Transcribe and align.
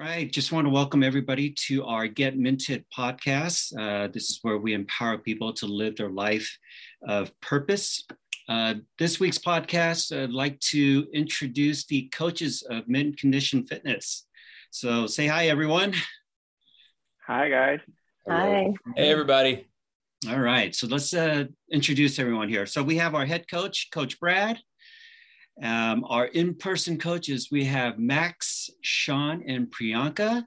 All 0.00 0.06
right, 0.06 0.32
just 0.32 0.50
want 0.50 0.64
to 0.64 0.70
welcome 0.70 1.02
everybody 1.02 1.50
to 1.66 1.84
our 1.84 2.06
Get 2.06 2.38
Minted 2.38 2.86
podcast. 2.96 3.78
Uh, 3.78 4.08
this 4.08 4.30
is 4.30 4.38
where 4.40 4.56
we 4.56 4.72
empower 4.72 5.18
people 5.18 5.52
to 5.52 5.66
live 5.66 5.96
their 5.96 6.08
life 6.08 6.56
of 7.06 7.38
purpose. 7.42 8.06
Uh, 8.48 8.76
this 8.98 9.20
week's 9.20 9.36
podcast, 9.36 10.18
I'd 10.18 10.30
like 10.30 10.58
to 10.60 11.06
introduce 11.12 11.84
the 11.84 12.08
coaches 12.08 12.62
of 12.70 12.88
Mint 12.88 13.18
Condition 13.18 13.62
Fitness. 13.66 14.26
So 14.70 15.06
say 15.06 15.26
hi, 15.26 15.48
everyone. 15.48 15.92
Hi, 17.26 17.50
guys. 17.50 17.80
Hi. 18.26 18.72
Hey, 18.96 19.10
everybody. 19.10 19.66
All 20.30 20.40
right, 20.40 20.74
so 20.74 20.86
let's 20.86 21.12
uh, 21.12 21.44
introduce 21.70 22.18
everyone 22.18 22.48
here. 22.48 22.64
So 22.64 22.82
we 22.82 22.96
have 22.96 23.14
our 23.14 23.26
head 23.26 23.50
coach, 23.50 23.90
Coach 23.92 24.18
Brad. 24.18 24.60
Um, 25.62 26.04
our 26.08 26.26
in-person 26.26 26.98
coaches, 26.98 27.48
we 27.50 27.64
have 27.64 27.98
Max, 27.98 28.70
Sean, 28.82 29.44
and 29.46 29.70
Priyanka. 29.70 30.44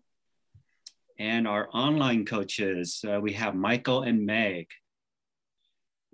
And 1.20 1.48
our 1.48 1.70
online 1.74 2.26
coaches, 2.26 3.06
uh, 3.08 3.20
we 3.22 3.34
have 3.34 3.54
Michael 3.54 4.02
and 4.02 4.26
Meg. 4.26 4.68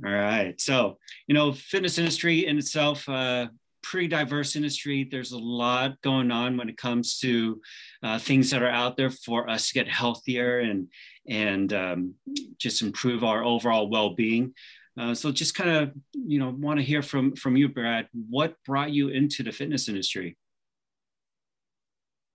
All 0.05 0.11
right. 0.11 0.59
So, 0.59 0.97
you 1.27 1.33
know, 1.33 1.53
fitness 1.53 1.97
industry 1.97 2.45
in 2.45 2.57
itself, 2.57 3.07
uh, 3.07 3.47
pretty 3.81 4.07
diverse 4.07 4.55
industry. 4.55 5.07
There's 5.09 5.31
a 5.31 5.37
lot 5.37 5.99
going 6.01 6.31
on 6.31 6.57
when 6.57 6.69
it 6.69 6.77
comes 6.77 7.17
to 7.19 7.61
uh, 8.03 8.19
things 8.19 8.51
that 8.51 8.61
are 8.61 8.69
out 8.69 8.97
there 8.97 9.09
for 9.09 9.49
us 9.49 9.69
to 9.69 9.73
get 9.73 9.87
healthier 9.87 10.59
and 10.59 10.87
and 11.27 11.73
um, 11.73 12.15
just 12.57 12.81
improve 12.81 13.23
our 13.23 13.43
overall 13.43 13.89
well-being. 13.89 14.53
Uh, 14.97 15.13
so 15.13 15.31
just 15.31 15.55
kind 15.55 15.69
of, 15.69 15.91
you 16.13 16.39
know, 16.39 16.49
want 16.49 16.79
to 16.79 16.83
hear 16.83 17.01
from 17.01 17.35
from 17.35 17.55
you, 17.55 17.69
Brad. 17.69 18.07
What 18.29 18.55
brought 18.65 18.91
you 18.91 19.09
into 19.09 19.43
the 19.43 19.51
fitness 19.51 19.87
industry? 19.87 20.37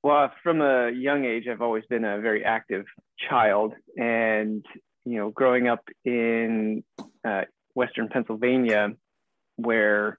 Well, 0.03 0.31
from 0.43 0.61
a 0.61 0.91
young 0.91 1.25
age, 1.25 1.45
I've 1.51 1.63
always 1.63 1.85
been 1.89 2.05
a 2.05 2.21
very 2.21 2.45
active 2.45 2.85
child, 3.29 3.73
and 3.97 4.65
you 5.05 5.19
know, 5.19 5.31
growing 5.31 5.69
up 5.69 5.83
in 6.05 6.85
uh, 7.27 7.43
Western 7.75 8.09
Pennsylvania, 8.09 8.91
where 9.57 10.19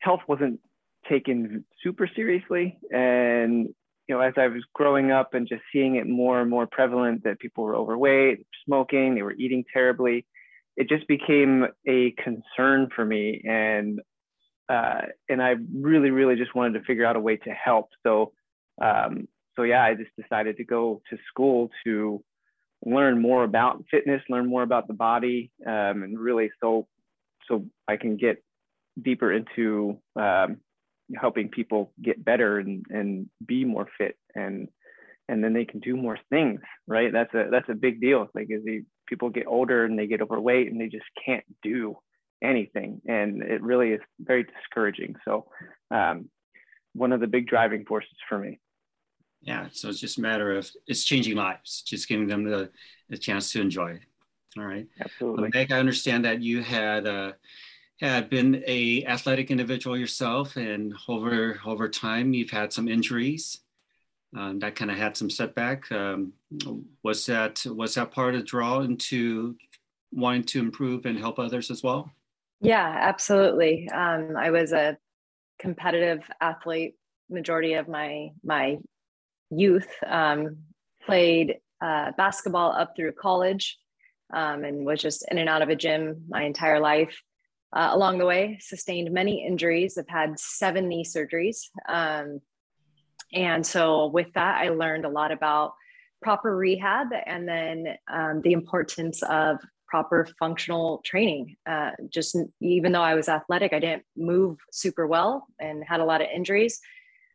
health 0.00 0.20
wasn't 0.28 0.60
taken 1.08 1.64
super 1.82 2.08
seriously, 2.14 2.78
and 2.92 3.68
you 4.08 4.16
know, 4.16 4.20
as 4.20 4.34
I 4.36 4.48
was 4.48 4.64
growing 4.74 5.12
up 5.12 5.34
and 5.34 5.46
just 5.46 5.62
seeing 5.72 5.94
it 5.94 6.06
more 6.08 6.40
and 6.40 6.50
more 6.50 6.66
prevalent 6.66 7.22
that 7.22 7.38
people 7.38 7.62
were 7.62 7.76
overweight, 7.76 8.44
smoking, 8.66 9.14
they 9.14 9.22
were 9.22 9.34
eating 9.34 9.64
terribly, 9.72 10.26
it 10.80 10.88
just 10.88 11.06
became 11.06 11.66
a 11.86 12.12
concern 12.12 12.88
for 12.96 13.04
me 13.04 13.42
and 13.46 14.00
uh, 14.70 15.02
and 15.28 15.42
I 15.42 15.56
really 15.74 16.10
really 16.10 16.36
just 16.36 16.54
wanted 16.54 16.78
to 16.78 16.84
figure 16.84 17.04
out 17.04 17.16
a 17.16 17.20
way 17.20 17.36
to 17.36 17.50
help. 17.50 17.90
So 18.02 18.32
um, 18.80 19.28
so 19.56 19.62
yeah 19.62 19.84
I 19.84 19.94
just 19.94 20.10
decided 20.18 20.56
to 20.56 20.64
go 20.64 21.02
to 21.10 21.18
school 21.28 21.68
to 21.84 22.24
learn 22.86 23.20
more 23.20 23.44
about 23.44 23.84
fitness 23.90 24.22
learn 24.30 24.48
more 24.48 24.62
about 24.62 24.88
the 24.88 24.94
body 24.94 25.50
um, 25.66 26.02
and 26.02 26.18
really 26.18 26.50
so 26.62 26.88
so 27.46 27.66
I 27.86 27.98
can 27.98 28.16
get 28.16 28.42
deeper 29.02 29.30
into 29.30 29.98
um, 30.16 30.56
helping 31.14 31.50
people 31.50 31.92
get 32.00 32.24
better 32.24 32.58
and, 32.58 32.86
and 32.88 33.28
be 33.44 33.66
more 33.66 33.86
fit 33.98 34.16
and 34.34 34.68
and 35.28 35.44
then 35.44 35.52
they 35.52 35.66
can 35.66 35.80
do 35.80 35.94
more 35.94 36.18
things 36.30 36.60
right? 36.86 37.12
That's 37.12 37.34
a 37.34 37.48
that's 37.50 37.68
a 37.68 37.74
big 37.74 38.00
deal. 38.00 38.28
Like 38.34 38.48
as 38.50 38.64
they 38.64 38.82
people 39.10 39.28
get 39.28 39.46
older 39.46 39.84
and 39.84 39.98
they 39.98 40.06
get 40.06 40.22
overweight 40.22 40.70
and 40.70 40.80
they 40.80 40.86
just 40.86 41.04
can't 41.26 41.44
do 41.62 41.96
anything. 42.42 43.02
And 43.06 43.42
it 43.42 43.60
really 43.62 43.90
is 43.90 44.00
very 44.18 44.44
discouraging. 44.44 45.16
So 45.26 45.46
um, 45.90 46.30
one 46.94 47.12
of 47.12 47.20
the 47.20 47.26
big 47.26 47.46
driving 47.46 47.84
forces 47.84 48.16
for 48.28 48.38
me. 48.38 48.60
Yeah. 49.42 49.66
So 49.72 49.88
it's 49.88 50.00
just 50.00 50.18
a 50.18 50.22
matter 50.22 50.56
of 50.56 50.70
it's 50.86 51.04
changing 51.04 51.36
lives 51.36 51.82
just 51.82 52.08
giving 52.08 52.28
them 52.28 52.44
the, 52.44 52.70
the 53.08 53.18
chance 53.18 53.52
to 53.52 53.60
enjoy 53.60 53.92
it. 53.92 54.02
All 54.56 54.64
right. 54.64 54.86
Absolutely. 55.00 55.42
Well, 55.42 55.50
meg 55.54 55.72
i 55.72 55.78
understand 55.78 56.24
that 56.24 56.40
you 56.40 56.62
had 56.62 57.06
uh, 57.06 57.32
had 58.00 58.30
been 58.30 58.62
a 58.66 59.04
athletic 59.04 59.50
individual 59.50 59.96
yourself 59.96 60.56
and 60.56 60.94
over 61.08 61.60
over 61.64 61.88
time 61.88 62.34
you've 62.34 62.50
had 62.50 62.72
some 62.72 62.88
injuries 62.88 63.60
um, 64.36 64.58
that 64.60 64.76
kind 64.76 64.90
of 64.90 64.96
had 64.96 65.16
some 65.16 65.30
setback. 65.30 65.90
Um, 65.90 66.32
was 67.02 67.26
that 67.26 67.64
was 67.66 67.94
that 67.94 68.10
part 68.12 68.34
of 68.34 68.46
draw 68.46 68.80
into 68.80 69.56
wanting 70.12 70.44
to 70.44 70.60
improve 70.60 71.06
and 71.06 71.18
help 71.18 71.38
others 71.38 71.70
as 71.70 71.82
well? 71.82 72.10
Yeah, 72.60 72.86
absolutely. 73.00 73.88
Um, 73.88 74.36
I 74.36 74.50
was 74.50 74.72
a 74.72 74.98
competitive 75.58 76.22
athlete 76.40 76.94
majority 77.28 77.74
of 77.74 77.88
my 77.88 78.30
my 78.44 78.78
youth. 79.50 79.88
Um, 80.06 80.58
played 81.04 81.56
uh, 81.80 82.12
basketball 82.16 82.72
up 82.72 82.94
through 82.94 83.12
college, 83.12 83.78
um, 84.32 84.64
and 84.64 84.84
was 84.84 85.00
just 85.00 85.24
in 85.30 85.38
and 85.38 85.48
out 85.48 85.62
of 85.62 85.70
a 85.70 85.76
gym 85.76 86.24
my 86.28 86.42
entire 86.42 86.78
life. 86.78 87.20
Uh, 87.72 87.90
along 87.92 88.18
the 88.18 88.26
way, 88.26 88.58
sustained 88.60 89.12
many 89.12 89.46
injuries. 89.46 89.96
I've 89.96 90.08
had 90.08 90.38
seven 90.38 90.88
knee 90.88 91.04
surgeries. 91.04 91.68
Um, 91.88 92.40
and 93.32 93.64
so, 93.66 94.06
with 94.06 94.32
that, 94.34 94.60
I 94.60 94.70
learned 94.70 95.04
a 95.04 95.08
lot 95.08 95.32
about 95.32 95.74
proper 96.22 96.56
rehab 96.56 97.08
and 97.26 97.48
then 97.48 97.96
um, 98.12 98.42
the 98.42 98.52
importance 98.52 99.22
of 99.22 99.58
proper 99.86 100.28
functional 100.38 101.00
training. 101.04 101.56
Uh, 101.66 101.90
just 102.08 102.36
even 102.60 102.92
though 102.92 103.02
I 103.02 103.14
was 103.14 103.28
athletic, 103.28 103.72
I 103.72 103.80
didn't 103.80 104.04
move 104.16 104.58
super 104.70 105.06
well 105.06 105.46
and 105.58 105.82
had 105.84 106.00
a 106.00 106.04
lot 106.04 106.20
of 106.20 106.28
injuries. 106.34 106.80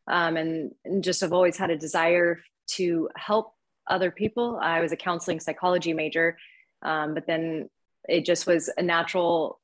Um, 0.07 0.37
and, 0.37 0.71
and 0.85 1.03
just 1.03 1.21
have 1.21 1.33
always 1.33 1.57
had 1.57 1.71
a 1.71 1.77
desire 1.77 2.39
to 2.67 3.09
help 3.15 3.53
other 3.87 4.11
people. 4.11 4.59
I 4.61 4.79
was 4.81 4.91
a 4.91 4.97
counseling 4.97 5.39
psychology 5.39 5.93
major, 5.93 6.37
um, 6.83 7.13
but 7.13 7.25
then 7.25 7.69
it 8.07 8.25
just 8.25 8.45
was 8.45 8.69
a 8.77 8.83
natural 8.83 9.59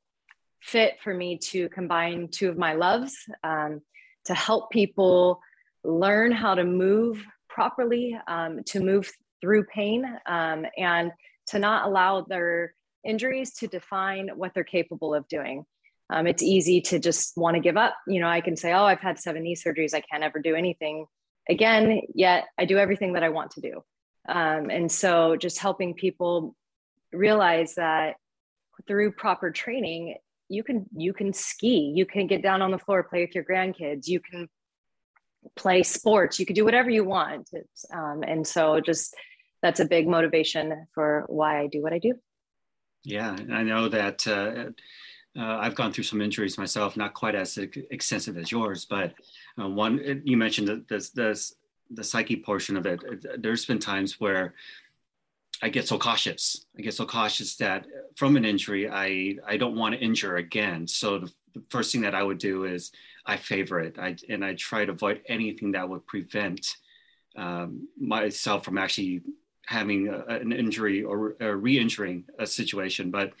fit 0.60 0.96
for 1.02 1.14
me 1.14 1.38
to 1.38 1.68
combine 1.68 2.28
two 2.28 2.48
of 2.48 2.58
my 2.58 2.74
loves 2.74 3.16
um, 3.44 3.80
to 4.26 4.34
help 4.34 4.70
people 4.70 5.40
learn 5.84 6.32
how 6.32 6.54
to 6.54 6.64
move 6.64 7.24
properly, 7.48 8.18
um, 8.26 8.62
to 8.64 8.80
move 8.80 9.10
through 9.40 9.64
pain, 9.64 10.04
um, 10.26 10.64
and 10.76 11.12
to 11.46 11.58
not 11.58 11.86
allow 11.86 12.22
their 12.22 12.74
injuries 13.04 13.52
to 13.54 13.66
define 13.66 14.30
what 14.34 14.54
they're 14.54 14.64
capable 14.64 15.14
of 15.14 15.26
doing. 15.28 15.64
Um, 16.10 16.26
it's 16.26 16.42
easy 16.42 16.80
to 16.82 16.98
just 16.98 17.36
want 17.36 17.54
to 17.54 17.60
give 17.60 17.76
up. 17.76 17.94
You 18.06 18.20
know, 18.20 18.28
I 18.28 18.40
can 18.40 18.56
say, 18.56 18.72
oh, 18.72 18.84
I've 18.84 19.00
had 19.00 19.18
seven 19.18 19.42
knee 19.42 19.56
surgeries. 19.56 19.94
I 19.94 20.02
can't 20.02 20.22
ever 20.22 20.40
do 20.40 20.54
anything 20.54 21.06
again, 21.48 22.02
yet 22.14 22.44
I 22.58 22.64
do 22.64 22.78
everything 22.78 23.14
that 23.14 23.22
I 23.22 23.30
want 23.30 23.52
to 23.52 23.60
do. 23.60 23.82
Um, 24.28 24.70
and 24.70 24.90
so 24.90 25.36
just 25.36 25.58
helping 25.58 25.94
people 25.94 26.54
realize 27.12 27.74
that 27.74 28.16
through 28.86 29.12
proper 29.12 29.50
training, 29.50 30.16
you 30.48 30.62
can 30.62 30.86
you 30.94 31.12
can 31.12 31.32
ski, 31.32 31.92
you 31.94 32.06
can 32.06 32.26
get 32.26 32.42
down 32.42 32.62
on 32.62 32.70
the 32.70 32.78
floor, 32.78 33.02
play 33.02 33.22
with 33.22 33.34
your 33.34 33.44
grandkids, 33.44 34.06
you 34.06 34.20
can 34.20 34.48
play 35.56 35.82
sports 35.82 36.38
you 36.38 36.46
could 36.46 36.56
do 36.56 36.64
whatever 36.64 36.90
you 36.90 37.04
want 37.04 37.50
um, 37.92 38.22
and 38.22 38.46
so 38.46 38.80
just 38.80 39.14
that's 39.62 39.80
a 39.80 39.84
big 39.84 40.06
motivation 40.08 40.86
for 40.94 41.24
why 41.28 41.60
i 41.60 41.66
do 41.66 41.82
what 41.82 41.92
i 41.92 41.98
do 41.98 42.14
yeah 43.04 43.36
i 43.52 43.62
know 43.62 43.88
that 43.88 44.26
uh, 44.26 44.70
uh, 45.40 45.58
i've 45.58 45.74
gone 45.74 45.92
through 45.92 46.04
some 46.04 46.20
injuries 46.20 46.58
myself 46.58 46.96
not 46.96 47.14
quite 47.14 47.34
as 47.34 47.58
extensive 47.58 48.36
as 48.36 48.50
yours 48.50 48.84
but 48.84 49.14
uh, 49.60 49.68
one 49.68 50.22
you 50.24 50.36
mentioned 50.36 50.68
the, 50.68 50.84
the, 50.88 51.10
the, 51.14 51.52
the 51.90 52.04
psyche 52.04 52.36
portion 52.36 52.76
of 52.76 52.86
it 52.86 53.00
there's 53.42 53.66
been 53.66 53.78
times 53.78 54.20
where 54.20 54.54
I 55.62 55.68
get 55.68 55.86
so 55.86 55.96
cautious. 55.96 56.66
I 56.76 56.82
get 56.82 56.94
so 56.94 57.06
cautious 57.06 57.54
that 57.56 57.86
from 58.16 58.36
an 58.36 58.44
injury, 58.44 58.90
I, 58.90 59.36
I 59.46 59.56
don't 59.56 59.76
want 59.76 59.94
to 59.94 60.00
injure 60.00 60.36
again. 60.36 60.88
So 60.88 61.20
the, 61.20 61.32
the 61.54 61.62
first 61.70 61.92
thing 61.92 62.00
that 62.00 62.16
I 62.16 62.22
would 62.22 62.38
do 62.38 62.64
is 62.64 62.90
I 63.24 63.36
favor 63.36 63.80
it. 63.80 63.98
I, 63.98 64.16
and 64.28 64.44
I 64.44 64.54
try 64.54 64.84
to 64.84 64.92
avoid 64.92 65.22
anything 65.26 65.72
that 65.72 65.88
would 65.88 66.06
prevent 66.06 66.76
um, 67.36 67.88
myself 67.98 68.64
from 68.64 68.78
actually 68.78 69.22
having 69.66 70.08
a, 70.08 70.24
an 70.26 70.52
injury 70.52 71.02
or, 71.02 71.36
or 71.40 71.56
re-injuring 71.56 72.24
a 72.38 72.46
situation. 72.46 73.10
But 73.10 73.32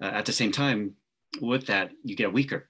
uh, 0.00 0.06
at 0.06 0.26
the 0.26 0.32
same 0.32 0.52
time, 0.52 0.96
with 1.40 1.66
that, 1.66 1.92
you 2.04 2.16
get 2.16 2.32
weaker. 2.32 2.68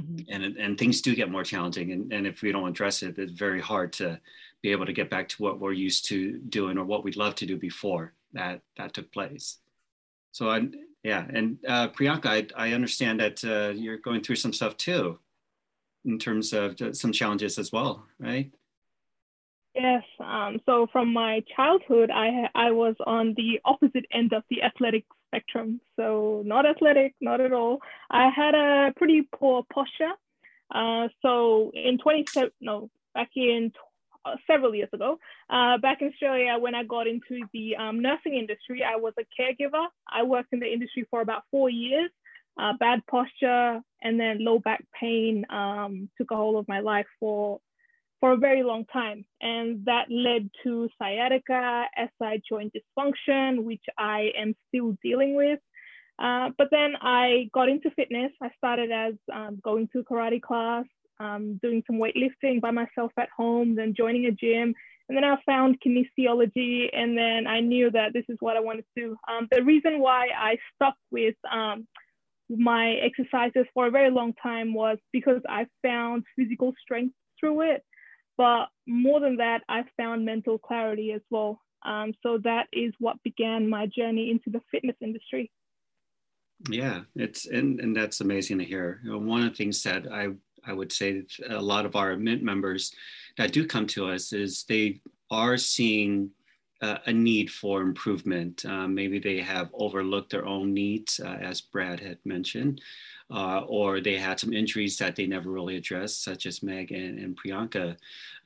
Mm-hmm. 0.00 0.32
And, 0.32 0.56
and 0.56 0.78
things 0.78 1.00
do 1.00 1.14
get 1.14 1.30
more 1.30 1.44
challenging. 1.44 1.92
And, 1.92 2.12
and 2.12 2.26
if 2.26 2.42
we 2.42 2.52
don't 2.52 2.68
address 2.68 3.02
it, 3.02 3.18
it's 3.18 3.32
very 3.32 3.60
hard 3.60 3.92
to 3.94 4.20
be 4.62 4.70
able 4.70 4.86
to 4.86 4.92
get 4.92 5.10
back 5.10 5.28
to 5.30 5.42
what 5.42 5.58
we're 5.58 5.72
used 5.72 6.06
to 6.06 6.38
doing 6.38 6.78
or 6.78 6.84
what 6.84 7.02
we'd 7.02 7.16
love 7.16 7.34
to 7.36 7.46
do 7.46 7.56
before 7.56 8.12
that, 8.32 8.60
that 8.76 8.94
took 8.94 9.10
place. 9.12 9.58
So 10.30 10.48
I, 10.48 10.68
yeah. 11.02 11.26
And 11.28 11.58
uh, 11.66 11.88
Priyanka, 11.88 12.26
I, 12.56 12.68
I 12.68 12.72
understand 12.72 13.20
that 13.20 13.44
uh, 13.44 13.72
you're 13.74 13.98
going 13.98 14.22
through 14.22 14.36
some 14.36 14.52
stuff 14.52 14.76
too 14.76 15.18
in 16.04 16.18
terms 16.18 16.52
of 16.52 16.76
some 16.92 17.12
challenges 17.12 17.58
as 17.58 17.72
well, 17.72 18.04
right? 18.18 18.50
Yes. 19.74 20.02
Um, 20.20 20.60
so 20.66 20.86
from 20.92 21.12
my 21.12 21.42
childhood, 21.56 22.10
I 22.10 22.48
I 22.54 22.72
was 22.72 22.94
on 23.06 23.34
the 23.36 23.60
opposite 23.64 24.04
end 24.12 24.32
of 24.32 24.42
the 24.50 24.62
athletic 24.62 25.04
spectrum. 25.28 25.80
So 25.96 26.42
not 26.44 26.66
athletic, 26.66 27.14
not 27.20 27.40
at 27.40 27.52
all. 27.52 27.80
I 28.10 28.28
had 28.28 28.54
a 28.54 28.92
pretty 28.96 29.22
poor 29.34 29.64
posture. 29.72 30.12
Uh, 30.74 31.08
so 31.22 31.70
in 31.74 31.98
27, 31.98 32.50
no 32.60 32.90
back 33.14 33.30
in 33.34 33.72
uh, 34.24 34.36
several 34.46 34.74
years 34.74 34.88
ago. 34.92 35.18
Uh, 35.50 35.78
back 35.78 36.02
in 36.02 36.08
Australia, 36.08 36.56
when 36.58 36.74
I 36.74 36.84
got 36.84 37.06
into 37.06 37.46
the 37.52 37.76
um, 37.76 38.00
nursing 38.00 38.34
industry, 38.34 38.82
I 38.84 38.96
was 38.96 39.14
a 39.18 39.24
caregiver. 39.40 39.86
I 40.08 40.22
worked 40.22 40.52
in 40.52 40.60
the 40.60 40.70
industry 40.70 41.06
for 41.10 41.20
about 41.20 41.44
four 41.50 41.70
years. 41.70 42.10
Uh, 42.60 42.74
bad 42.78 43.00
posture 43.10 43.80
and 44.02 44.20
then 44.20 44.44
low 44.44 44.58
back 44.58 44.84
pain 44.98 45.44
um, 45.48 46.10
took 46.18 46.30
a 46.30 46.36
hold 46.36 46.56
of 46.56 46.68
my 46.68 46.80
life 46.80 47.06
for 47.18 47.60
for 48.20 48.30
a 48.32 48.36
very 48.36 48.62
long 48.62 48.84
time, 48.84 49.24
and 49.40 49.84
that 49.84 50.06
led 50.08 50.48
to 50.62 50.88
sciatica, 50.96 51.86
SI 51.98 52.40
joint 52.48 52.72
dysfunction, 52.72 53.64
which 53.64 53.82
I 53.98 54.30
am 54.38 54.54
still 54.68 54.96
dealing 55.02 55.34
with. 55.34 55.58
Uh, 56.20 56.50
but 56.56 56.68
then 56.70 56.92
I 57.00 57.50
got 57.52 57.68
into 57.68 57.90
fitness. 57.90 58.30
I 58.40 58.50
started 58.56 58.92
as 58.92 59.14
um, 59.32 59.58
going 59.60 59.88
to 59.92 60.04
karate 60.04 60.40
class, 60.40 60.84
um, 61.18 61.58
doing 61.60 61.82
some 61.84 61.96
weightlifting 61.96 62.60
by 62.60 62.70
myself 62.70 63.10
at 63.18 63.28
home, 63.36 63.74
then 63.74 63.92
joining 63.92 64.26
a 64.26 64.30
gym. 64.30 64.72
And 65.08 65.16
then 65.16 65.24
I 65.24 65.36
found 65.44 65.78
kinesiology, 65.84 66.90
and 66.92 67.18
then 67.18 67.48
I 67.48 67.58
knew 67.58 67.90
that 67.90 68.12
this 68.12 68.24
is 68.28 68.36
what 68.38 68.56
I 68.56 68.60
wanted 68.60 68.84
to 68.96 69.04
do. 69.04 69.16
Um, 69.28 69.48
the 69.50 69.64
reason 69.64 69.98
why 69.98 70.28
I 70.38 70.58
stuck 70.76 70.94
with 71.10 71.34
um, 71.52 71.88
my 72.48 72.92
exercises 72.94 73.66
for 73.74 73.86
a 73.86 73.90
very 73.90 74.10
long 74.10 74.34
time 74.42 74.74
was 74.74 74.98
because 75.12 75.40
I 75.48 75.66
found 75.82 76.24
physical 76.36 76.72
strength 76.82 77.14
through 77.38 77.72
it. 77.72 77.82
But 78.36 78.66
more 78.86 79.20
than 79.20 79.36
that, 79.36 79.62
I 79.68 79.84
found 79.96 80.24
mental 80.24 80.58
clarity 80.58 81.12
as 81.12 81.20
well. 81.30 81.60
Um, 81.84 82.12
so 82.22 82.38
that 82.44 82.68
is 82.72 82.92
what 82.98 83.22
began 83.22 83.68
my 83.68 83.86
journey 83.86 84.30
into 84.30 84.50
the 84.50 84.60
fitness 84.70 84.96
industry. 85.00 85.50
Yeah, 86.68 87.00
it's 87.16 87.46
and 87.46 87.80
and 87.80 87.96
that's 87.96 88.20
amazing 88.20 88.58
to 88.58 88.64
hear. 88.64 89.00
You 89.02 89.12
know, 89.12 89.18
one 89.18 89.42
of 89.42 89.50
the 89.50 89.56
things 89.56 89.82
that 89.82 90.06
I 90.10 90.28
I 90.64 90.72
would 90.72 90.92
say 90.92 91.24
a 91.48 91.60
lot 91.60 91.86
of 91.86 91.96
our 91.96 92.16
Mint 92.16 92.42
members 92.42 92.94
that 93.36 93.52
do 93.52 93.66
come 93.66 93.86
to 93.88 94.08
us 94.08 94.32
is 94.32 94.64
they 94.64 95.00
are 95.30 95.56
seeing 95.56 96.30
uh, 96.82 96.98
a 97.06 97.12
need 97.12 97.50
for 97.50 97.80
improvement. 97.80 98.64
Uh, 98.66 98.88
maybe 98.88 99.18
they 99.18 99.38
have 99.38 99.70
overlooked 99.72 100.30
their 100.30 100.44
own 100.44 100.74
needs, 100.74 101.20
uh, 101.20 101.38
as 101.40 101.60
Brad 101.60 102.00
had 102.00 102.18
mentioned, 102.24 102.80
uh, 103.30 103.60
or 103.60 104.00
they 104.00 104.18
had 104.18 104.38
some 104.38 104.52
injuries 104.52 104.98
that 104.98 105.14
they 105.14 105.26
never 105.26 105.50
really 105.50 105.76
addressed, 105.76 106.24
such 106.24 106.44
as 106.44 106.62
Meg 106.62 106.90
and, 106.90 107.18
and 107.18 107.38
Priyanka. 107.38 107.96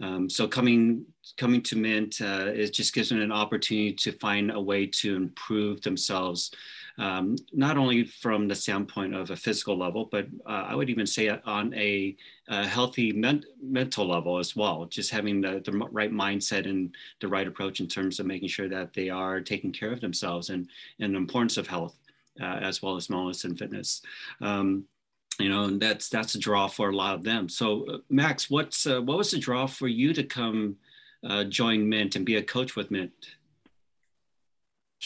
Um, 0.00 0.28
so 0.28 0.46
coming 0.46 1.06
coming 1.36 1.62
to 1.62 1.76
Mint 1.76 2.20
uh, 2.20 2.46
it 2.46 2.72
just 2.72 2.94
gives 2.94 3.08
them 3.08 3.20
an 3.20 3.32
opportunity 3.32 3.92
to 3.92 4.12
find 4.12 4.52
a 4.52 4.60
way 4.60 4.86
to 4.86 5.16
improve 5.16 5.80
themselves 5.80 6.52
um, 6.98 7.36
not 7.52 7.76
only 7.76 8.04
from 8.04 8.48
the 8.48 8.54
standpoint 8.54 9.14
of 9.14 9.30
a 9.30 9.36
physical 9.36 9.76
level, 9.76 10.08
but 10.10 10.26
uh, 10.46 10.66
I 10.68 10.74
would 10.74 10.88
even 10.88 11.06
say 11.06 11.28
on 11.28 11.74
a, 11.74 12.16
a 12.48 12.66
healthy 12.66 13.12
men- 13.12 13.44
mental 13.62 14.06
level 14.06 14.38
as 14.38 14.56
well. 14.56 14.86
Just 14.86 15.10
having 15.10 15.40
the, 15.40 15.60
the 15.64 15.72
right 15.72 16.12
mindset 16.12 16.68
and 16.68 16.94
the 17.20 17.28
right 17.28 17.46
approach 17.46 17.80
in 17.80 17.86
terms 17.86 18.18
of 18.18 18.26
making 18.26 18.48
sure 18.48 18.68
that 18.68 18.94
they 18.94 19.10
are 19.10 19.40
taking 19.40 19.72
care 19.72 19.92
of 19.92 20.00
themselves 20.00 20.50
and, 20.50 20.68
and 21.00 21.14
the 21.14 21.18
importance 21.18 21.56
of 21.56 21.66
health 21.66 21.98
uh, 22.40 22.44
as 22.44 22.82
well 22.82 22.96
as 22.96 23.08
wellness 23.08 23.44
and 23.44 23.58
fitness. 23.58 24.02
Um, 24.40 24.84
you 25.38 25.50
know, 25.50 25.64
and 25.64 25.80
that's 25.80 26.08
that's 26.08 26.34
a 26.34 26.38
draw 26.38 26.66
for 26.66 26.88
a 26.88 26.96
lot 26.96 27.14
of 27.14 27.22
them. 27.22 27.48
So, 27.48 27.86
uh, 27.86 27.98
Max, 28.08 28.48
what's 28.48 28.86
uh, 28.86 29.02
what 29.02 29.18
was 29.18 29.30
the 29.30 29.38
draw 29.38 29.66
for 29.66 29.86
you 29.86 30.14
to 30.14 30.22
come 30.22 30.76
uh, 31.28 31.44
join 31.44 31.86
Mint 31.88 32.16
and 32.16 32.24
be 32.24 32.36
a 32.36 32.42
coach 32.42 32.74
with 32.74 32.90
Mint? 32.90 33.12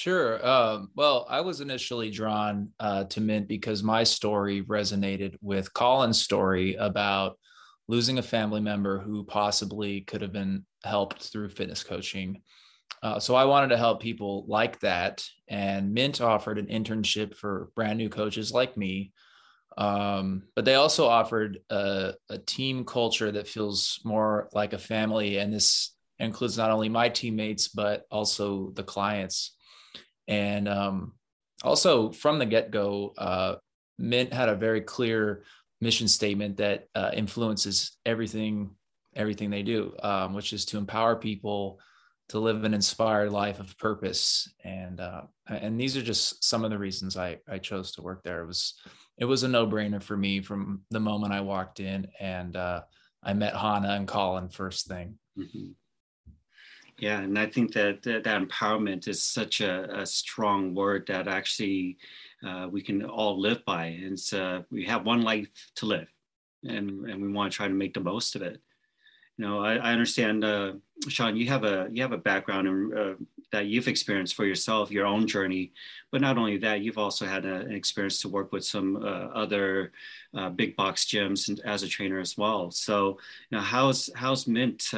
Sure. 0.00 0.46
Um, 0.48 0.88
well, 0.96 1.26
I 1.28 1.42
was 1.42 1.60
initially 1.60 2.10
drawn 2.10 2.70
uh, 2.80 3.04
to 3.04 3.20
Mint 3.20 3.46
because 3.46 3.82
my 3.82 4.02
story 4.02 4.62
resonated 4.62 5.36
with 5.42 5.74
Colin's 5.74 6.22
story 6.22 6.74
about 6.76 7.38
losing 7.86 8.16
a 8.16 8.22
family 8.22 8.62
member 8.62 8.98
who 8.98 9.24
possibly 9.24 10.00
could 10.00 10.22
have 10.22 10.32
been 10.32 10.64
helped 10.84 11.24
through 11.24 11.50
fitness 11.50 11.84
coaching. 11.84 12.40
Uh, 13.02 13.20
so 13.20 13.34
I 13.34 13.44
wanted 13.44 13.68
to 13.68 13.76
help 13.76 14.00
people 14.00 14.46
like 14.48 14.80
that. 14.80 15.22
And 15.48 15.92
Mint 15.92 16.22
offered 16.22 16.56
an 16.56 16.68
internship 16.68 17.36
for 17.36 17.68
brand 17.76 17.98
new 17.98 18.08
coaches 18.08 18.52
like 18.52 18.78
me. 18.78 19.12
Um, 19.76 20.44
but 20.56 20.64
they 20.64 20.76
also 20.76 21.08
offered 21.08 21.58
a, 21.68 22.14
a 22.30 22.38
team 22.38 22.86
culture 22.86 23.30
that 23.32 23.48
feels 23.48 24.00
more 24.02 24.48
like 24.54 24.72
a 24.72 24.78
family. 24.78 25.36
And 25.36 25.52
this 25.52 25.94
includes 26.18 26.56
not 26.56 26.70
only 26.70 26.88
my 26.88 27.10
teammates, 27.10 27.68
but 27.68 28.04
also 28.10 28.70
the 28.70 28.82
clients. 28.82 29.56
And 30.30 30.68
um, 30.68 31.12
also 31.62 32.12
from 32.12 32.38
the 32.38 32.46
get 32.46 32.70
go, 32.70 33.12
uh, 33.18 33.56
Mint 33.98 34.32
had 34.32 34.48
a 34.48 34.54
very 34.54 34.80
clear 34.80 35.42
mission 35.80 36.08
statement 36.08 36.56
that 36.58 36.86
uh, 36.94 37.10
influences 37.12 37.98
everything 38.06 38.70
everything 39.16 39.50
they 39.50 39.64
do, 39.64 39.92
um, 40.04 40.34
which 40.34 40.52
is 40.52 40.64
to 40.64 40.78
empower 40.78 41.16
people 41.16 41.80
to 42.28 42.38
live 42.38 42.62
an 42.62 42.72
inspired 42.72 43.32
life 43.32 43.58
of 43.58 43.76
purpose. 43.76 44.48
And 44.64 45.00
uh, 45.00 45.22
and 45.48 45.78
these 45.78 45.96
are 45.96 46.02
just 46.02 46.44
some 46.44 46.64
of 46.64 46.70
the 46.70 46.78
reasons 46.78 47.16
I 47.16 47.38
I 47.48 47.58
chose 47.58 47.92
to 47.92 48.02
work 48.02 48.22
there. 48.22 48.42
It 48.42 48.46
was 48.46 48.74
it 49.18 49.24
was 49.24 49.42
a 49.42 49.48
no 49.48 49.66
brainer 49.66 50.02
for 50.02 50.16
me 50.16 50.40
from 50.40 50.82
the 50.90 51.00
moment 51.00 51.32
I 51.32 51.40
walked 51.40 51.80
in 51.80 52.06
and 52.20 52.56
uh, 52.56 52.82
I 53.22 53.34
met 53.34 53.56
Hannah 53.56 53.94
and 53.94 54.06
Colin 54.06 54.48
first 54.48 54.86
thing. 54.86 55.18
Mm-hmm. 55.36 55.72
Yeah, 57.00 57.20
and 57.20 57.38
I 57.38 57.46
think 57.46 57.72
that 57.72 58.02
that, 58.02 58.24
that 58.24 58.42
empowerment 58.42 59.08
is 59.08 59.22
such 59.22 59.62
a, 59.62 60.00
a, 60.00 60.04
strong 60.04 60.74
word 60.74 61.06
that 61.06 61.28
actually 61.28 61.96
uh, 62.46 62.68
we 62.70 62.82
can 62.82 63.02
all 63.02 63.40
live 63.40 63.64
by. 63.64 63.86
And 63.86 64.18
uh, 64.34 64.62
we 64.70 64.84
have 64.84 65.06
one 65.06 65.22
life 65.22 65.70
to 65.76 65.86
live, 65.86 66.08
and 66.62 67.08
and 67.08 67.22
we 67.22 67.32
want 67.32 67.50
to 67.50 67.56
try 67.56 67.68
to 67.68 67.74
make 67.74 67.94
the 67.94 68.00
most 68.00 68.36
of 68.36 68.42
it. 68.42 68.60
You 69.38 69.46
know, 69.46 69.64
I, 69.64 69.76
I 69.76 69.92
understand, 69.92 70.44
uh, 70.44 70.74
Sean. 71.08 71.36
You 71.36 71.46
have 71.46 71.64
a 71.64 71.88
you 71.90 72.02
have 72.02 72.12
a 72.12 72.18
background 72.18 72.68
in, 72.68 72.92
uh, 72.94 73.14
that 73.50 73.64
you've 73.64 73.88
experienced 73.88 74.34
for 74.34 74.44
yourself, 74.44 74.90
your 74.90 75.06
own 75.06 75.26
journey. 75.26 75.72
But 76.12 76.20
not 76.20 76.36
only 76.36 76.58
that, 76.58 76.82
you've 76.82 76.98
also 76.98 77.24
had 77.24 77.46
a, 77.46 77.60
an 77.60 77.72
experience 77.72 78.20
to 78.20 78.28
work 78.28 78.52
with 78.52 78.66
some 78.66 78.96
uh, 78.96 79.28
other 79.32 79.92
uh, 80.36 80.50
big 80.50 80.76
box 80.76 81.06
gyms 81.06 81.58
as 81.64 81.82
a 81.82 81.88
trainer 81.88 82.20
as 82.20 82.36
well. 82.36 82.70
So, 82.70 83.18
you 83.48 83.56
know, 83.56 83.64
how's 83.64 84.10
how's 84.14 84.46
Mint 84.46 84.92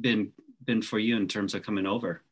been 0.00 0.32
been 0.66 0.82
for 0.82 0.98
you 0.98 1.16
in 1.16 1.28
terms 1.28 1.54
of 1.54 1.62
coming 1.62 1.86
over? 1.86 2.22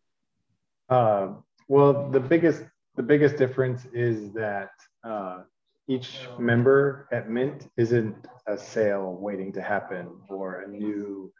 Uh, 0.88 1.28
well, 1.68 2.10
the 2.10 2.20
biggest 2.20 2.62
the 2.96 3.02
biggest 3.02 3.36
difference 3.36 3.86
is 3.92 4.32
that 4.32 4.70
uh, 5.02 5.42
each 5.88 6.28
member 6.38 7.08
at 7.10 7.28
Mint 7.28 7.70
isn't 7.76 8.14
a 8.46 8.56
sale 8.56 9.16
waiting 9.18 9.52
to 9.52 9.62
happen 9.62 10.08
or 10.28 10.60
a 10.60 10.68
new, 10.68 11.32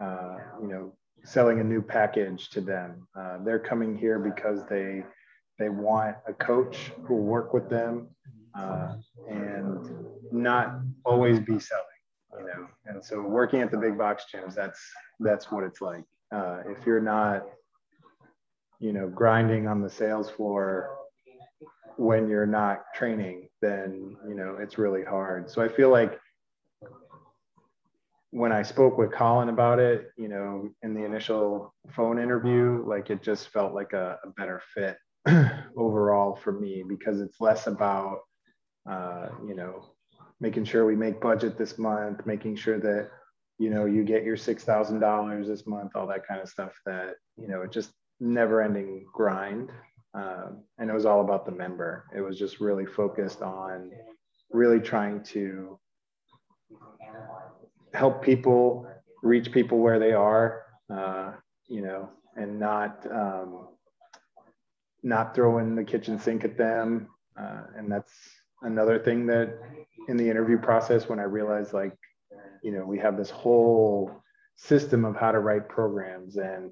uh, 0.00 0.36
you 0.60 0.68
know, 0.68 0.92
selling 1.24 1.60
a 1.60 1.64
new 1.64 1.80
package 1.80 2.50
to 2.50 2.60
them. 2.60 3.06
Uh, 3.18 3.38
they're 3.44 3.58
coming 3.58 3.96
here 3.96 4.18
because 4.18 4.66
they 4.68 5.04
they 5.58 5.68
want 5.68 6.16
a 6.26 6.32
coach 6.32 6.90
who 7.04 7.14
will 7.14 7.24
work 7.24 7.52
with 7.52 7.68
them 7.68 8.08
uh, 8.58 8.94
and 9.28 9.86
not 10.32 10.80
always 11.04 11.38
be 11.38 11.58
selling 11.58 11.84
you 12.38 12.46
know 12.46 12.66
and 12.86 13.04
so 13.04 13.20
working 13.20 13.60
at 13.60 13.70
the 13.70 13.76
big 13.76 13.98
box 13.98 14.24
gyms 14.32 14.54
that's 14.54 14.80
that's 15.18 15.50
what 15.50 15.64
it's 15.64 15.80
like 15.80 16.04
uh, 16.32 16.58
if 16.66 16.86
you're 16.86 17.00
not, 17.00 17.44
you 18.78 18.92
know, 18.92 19.08
grinding 19.08 19.66
on 19.66 19.82
the 19.82 19.90
sales 19.90 20.30
floor 20.30 20.96
when 21.96 22.28
you're 22.28 22.46
not 22.46 22.84
training, 22.94 23.48
then, 23.60 24.16
you 24.26 24.34
know, 24.34 24.56
it's 24.60 24.78
really 24.78 25.04
hard. 25.04 25.50
So 25.50 25.62
I 25.62 25.68
feel 25.68 25.90
like 25.90 26.18
when 28.30 28.52
I 28.52 28.62
spoke 28.62 28.96
with 28.96 29.12
Colin 29.12 29.48
about 29.48 29.78
it, 29.80 30.10
you 30.16 30.28
know, 30.28 30.70
in 30.82 30.94
the 30.94 31.04
initial 31.04 31.74
phone 31.90 32.18
interview, 32.18 32.84
like 32.86 33.10
it 33.10 33.22
just 33.22 33.48
felt 33.48 33.74
like 33.74 33.92
a, 33.92 34.18
a 34.24 34.30
better 34.30 34.62
fit 34.72 34.96
overall 35.76 36.36
for 36.36 36.52
me 36.52 36.84
because 36.88 37.20
it's 37.20 37.40
less 37.40 37.66
about, 37.66 38.20
uh, 38.88 39.28
you 39.46 39.54
know, 39.54 39.84
making 40.40 40.64
sure 40.64 40.86
we 40.86 40.96
make 40.96 41.20
budget 41.20 41.58
this 41.58 41.76
month, 41.76 42.24
making 42.24 42.56
sure 42.56 42.78
that 42.78 43.10
you 43.60 43.68
know, 43.68 43.84
you 43.84 44.04
get 44.04 44.24
your 44.24 44.38
$6,000 44.38 45.46
this 45.46 45.66
month, 45.66 45.92
all 45.94 46.06
that 46.06 46.26
kind 46.26 46.40
of 46.40 46.48
stuff 46.48 46.72
that, 46.86 47.16
you 47.36 47.46
know, 47.46 47.60
it 47.60 47.70
just 47.70 47.90
never 48.18 48.62
ending 48.62 49.04
grind. 49.12 49.70
Um, 50.14 50.62
and 50.78 50.88
it 50.88 50.94
was 50.94 51.04
all 51.04 51.20
about 51.20 51.44
the 51.44 51.52
member. 51.52 52.06
It 52.16 52.22
was 52.22 52.38
just 52.38 52.58
really 52.58 52.86
focused 52.86 53.42
on 53.42 53.90
really 54.50 54.80
trying 54.80 55.22
to 55.24 55.78
help 57.92 58.22
people 58.22 58.86
reach 59.22 59.52
people 59.52 59.78
where 59.78 59.98
they 59.98 60.14
are, 60.14 60.62
uh, 60.90 61.32
you 61.68 61.82
know, 61.82 62.08
and 62.36 62.58
not, 62.58 63.06
um, 63.12 63.68
not 65.02 65.34
throwing 65.34 65.74
the 65.74 65.84
kitchen 65.84 66.18
sink 66.18 66.44
at 66.44 66.56
them. 66.56 67.08
Uh, 67.38 67.64
and 67.76 67.92
that's 67.92 68.14
another 68.62 68.98
thing 68.98 69.26
that 69.26 69.58
in 70.08 70.16
the 70.16 70.30
interview 70.30 70.56
process, 70.56 71.10
when 71.10 71.20
I 71.20 71.24
realized 71.24 71.74
like, 71.74 71.94
you 72.62 72.72
know 72.72 72.84
we 72.84 72.98
have 72.98 73.16
this 73.16 73.30
whole 73.30 74.22
system 74.56 75.04
of 75.04 75.16
how 75.16 75.32
to 75.32 75.40
write 75.40 75.68
programs 75.68 76.36
and 76.36 76.70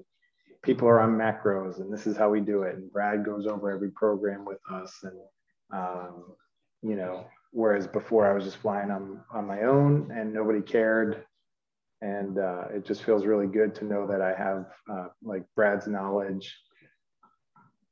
people 0.61 0.87
are 0.87 0.99
on 0.99 1.17
macros 1.17 1.79
and 1.79 1.91
this 1.91 2.05
is 2.05 2.17
how 2.17 2.29
we 2.29 2.39
do 2.39 2.63
it 2.63 2.75
and 2.75 2.91
brad 2.91 3.25
goes 3.25 3.47
over 3.47 3.71
every 3.71 3.91
program 3.91 4.45
with 4.45 4.59
us 4.71 4.93
and 5.03 5.19
um, 5.73 6.23
you 6.81 6.95
know 6.95 7.25
whereas 7.51 7.87
before 7.87 8.29
i 8.29 8.33
was 8.33 8.43
just 8.43 8.57
flying 8.57 8.91
on 8.91 9.21
on 9.33 9.47
my 9.47 9.63
own 9.63 10.11
and 10.11 10.33
nobody 10.33 10.61
cared 10.61 11.25
and 12.01 12.39
uh, 12.39 12.63
it 12.73 12.85
just 12.85 13.03
feels 13.03 13.25
really 13.25 13.47
good 13.47 13.75
to 13.75 13.85
know 13.85 14.07
that 14.07 14.21
I 14.21 14.33
have 14.33 14.65
uh, 14.91 15.07
like 15.23 15.43
Brad's 15.55 15.87
knowledge 15.87 16.57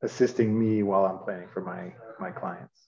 assisting 0.02 0.58
me 0.58 0.84
while 0.84 1.06
I'm 1.06 1.20
planning 1.20 1.50
for 1.54 1.62
my 1.62 1.94
my 2.20 2.32
clients. 2.32 2.88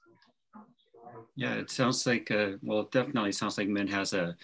Yeah, 1.36 1.56
it 1.56 1.70
sounds 1.70 2.06
like 2.06 2.32
uh, 2.32 2.52
well, 2.62 2.82
it 2.82 2.92
definitely 2.92 3.34
sounds 3.34 3.58
like 3.58 3.68
Mint 3.68 3.90
has 3.90 4.14
a 4.14 4.36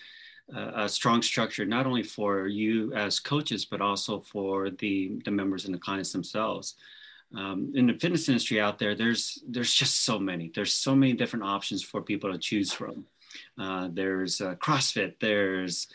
a 0.54 0.88
strong 0.88 1.22
structure 1.22 1.66
not 1.66 1.88
only 1.88 2.04
for 2.04 2.48
you 2.48 2.94
as 2.94 3.20
coaches 3.20 3.66
but 3.66 3.82
also 3.82 4.20
for 4.20 4.70
the 4.70 5.20
the 5.26 5.32
members 5.32 5.66
and 5.66 5.74
the 5.74 5.80
clients 5.80 6.12
themselves. 6.12 6.76
Um, 7.36 7.74
in 7.76 7.88
the 7.88 7.94
fitness 7.94 8.30
industry 8.30 8.62
out 8.62 8.80
there, 8.80 8.96
there's 8.96 9.44
there's 9.48 9.74
just 9.74 10.04
so 10.06 10.20
many. 10.20 10.52
There's 10.54 10.74
so 10.74 10.96
many 10.96 11.14
different 11.14 11.46
options 11.46 11.84
for 11.84 12.02
people 12.02 12.32
to 12.32 12.38
choose 12.38 12.72
from. 12.72 13.06
Uh, 13.60 13.90
there's 13.92 14.40
uh, 14.42 14.56
CrossFit. 14.56 15.16
There's 15.20 15.88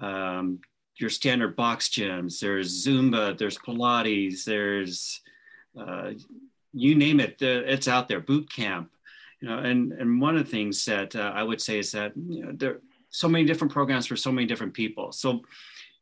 um, 0.00 0.60
your 0.96 1.10
standard 1.10 1.56
box 1.56 1.88
gyms. 1.88 2.40
There's 2.40 2.86
Zumba. 2.86 3.36
There's 3.36 3.58
Pilates. 3.58 4.44
There's 4.44 5.20
uh, 5.78 6.12
you 6.72 6.94
name 6.94 7.20
it. 7.20 7.42
it's 7.42 7.88
out 7.88 8.08
there. 8.08 8.20
Boot 8.20 8.50
camp. 8.50 8.90
You 9.40 9.48
know, 9.48 9.58
and 9.58 9.92
and 9.92 10.20
one 10.20 10.36
of 10.36 10.44
the 10.44 10.50
things 10.50 10.84
that 10.84 11.14
uh, 11.16 11.32
I 11.34 11.42
would 11.42 11.60
say 11.60 11.78
is 11.78 11.92
that 11.92 12.12
you 12.16 12.44
know, 12.44 12.52
there 12.52 12.78
so 13.10 13.28
many 13.28 13.44
different 13.44 13.72
programs 13.72 14.06
for 14.06 14.16
so 14.16 14.32
many 14.32 14.46
different 14.46 14.74
people. 14.74 15.12
So, 15.12 15.32
you 15.32 15.42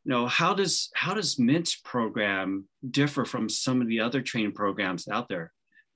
know, 0.05 0.27
how 0.27 0.55
does 0.55 0.91
how 0.95 1.15
does 1.15 1.39
Mint's 1.39 1.77
program 1.77 2.67
differ 2.89 3.25
from 3.25 3.49
some 3.49 3.81
of 3.81 3.89
the 3.89 4.01
other 4.01 4.23
training 4.23 4.53
programs 4.53 5.09
out 5.09 5.29
there? 5.29 5.53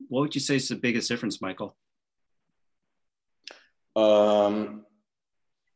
What 0.09 0.23
would 0.23 0.35
you 0.35 0.40
say 0.40 0.57
is 0.57 0.69
the 0.69 0.76
biggest 0.76 1.09
difference, 1.09 1.40
Michael? 1.40 1.76
Um, 3.95 4.85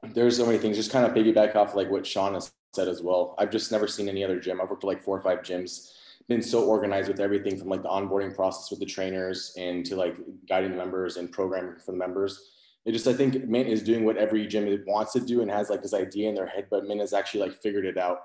there's 0.02 0.36
so 0.36 0.46
many 0.46 0.58
things. 0.58 0.76
Just 0.76 0.90
kind 0.90 1.06
of 1.06 1.12
piggyback 1.12 1.54
off 1.54 1.74
like 1.74 1.90
what 1.90 2.06
Sean 2.06 2.34
has 2.34 2.52
said 2.74 2.88
as 2.88 3.02
well. 3.02 3.34
I've 3.38 3.50
just 3.50 3.72
never 3.72 3.86
seen 3.86 4.08
any 4.08 4.24
other 4.24 4.40
gym. 4.40 4.60
I've 4.60 4.70
worked 4.70 4.84
at 4.84 4.88
like 4.88 5.02
four 5.02 5.18
or 5.18 5.22
five 5.22 5.40
gyms, 5.40 5.92
been 6.28 6.42
so 6.42 6.64
organized 6.64 7.08
with 7.08 7.20
everything 7.20 7.58
from 7.58 7.68
like 7.68 7.82
the 7.82 7.88
onboarding 7.88 8.34
process 8.34 8.70
with 8.70 8.80
the 8.80 8.86
trainers 8.86 9.54
and 9.56 9.84
to 9.86 9.96
like 9.96 10.16
guiding 10.48 10.70
the 10.70 10.76
members 10.76 11.16
and 11.16 11.30
programming 11.30 11.76
for 11.76 11.92
the 11.92 11.98
members. 11.98 12.55
It 12.86 12.92
just 12.92 13.08
I 13.08 13.12
think 13.12 13.44
Mint 13.44 13.68
is 13.68 13.82
doing 13.82 14.04
what 14.04 14.16
every 14.16 14.46
gym 14.46 14.82
wants 14.86 15.12
to 15.12 15.20
do 15.20 15.42
and 15.42 15.50
has 15.50 15.68
like 15.68 15.82
this 15.82 15.94
idea 15.94 16.28
in 16.28 16.34
their 16.34 16.46
head, 16.46 16.68
but 16.70 16.84
Mint 16.84 17.00
has 17.00 17.12
actually 17.12 17.40
like 17.40 17.60
figured 17.60 17.84
it 17.84 17.98
out. 17.98 18.18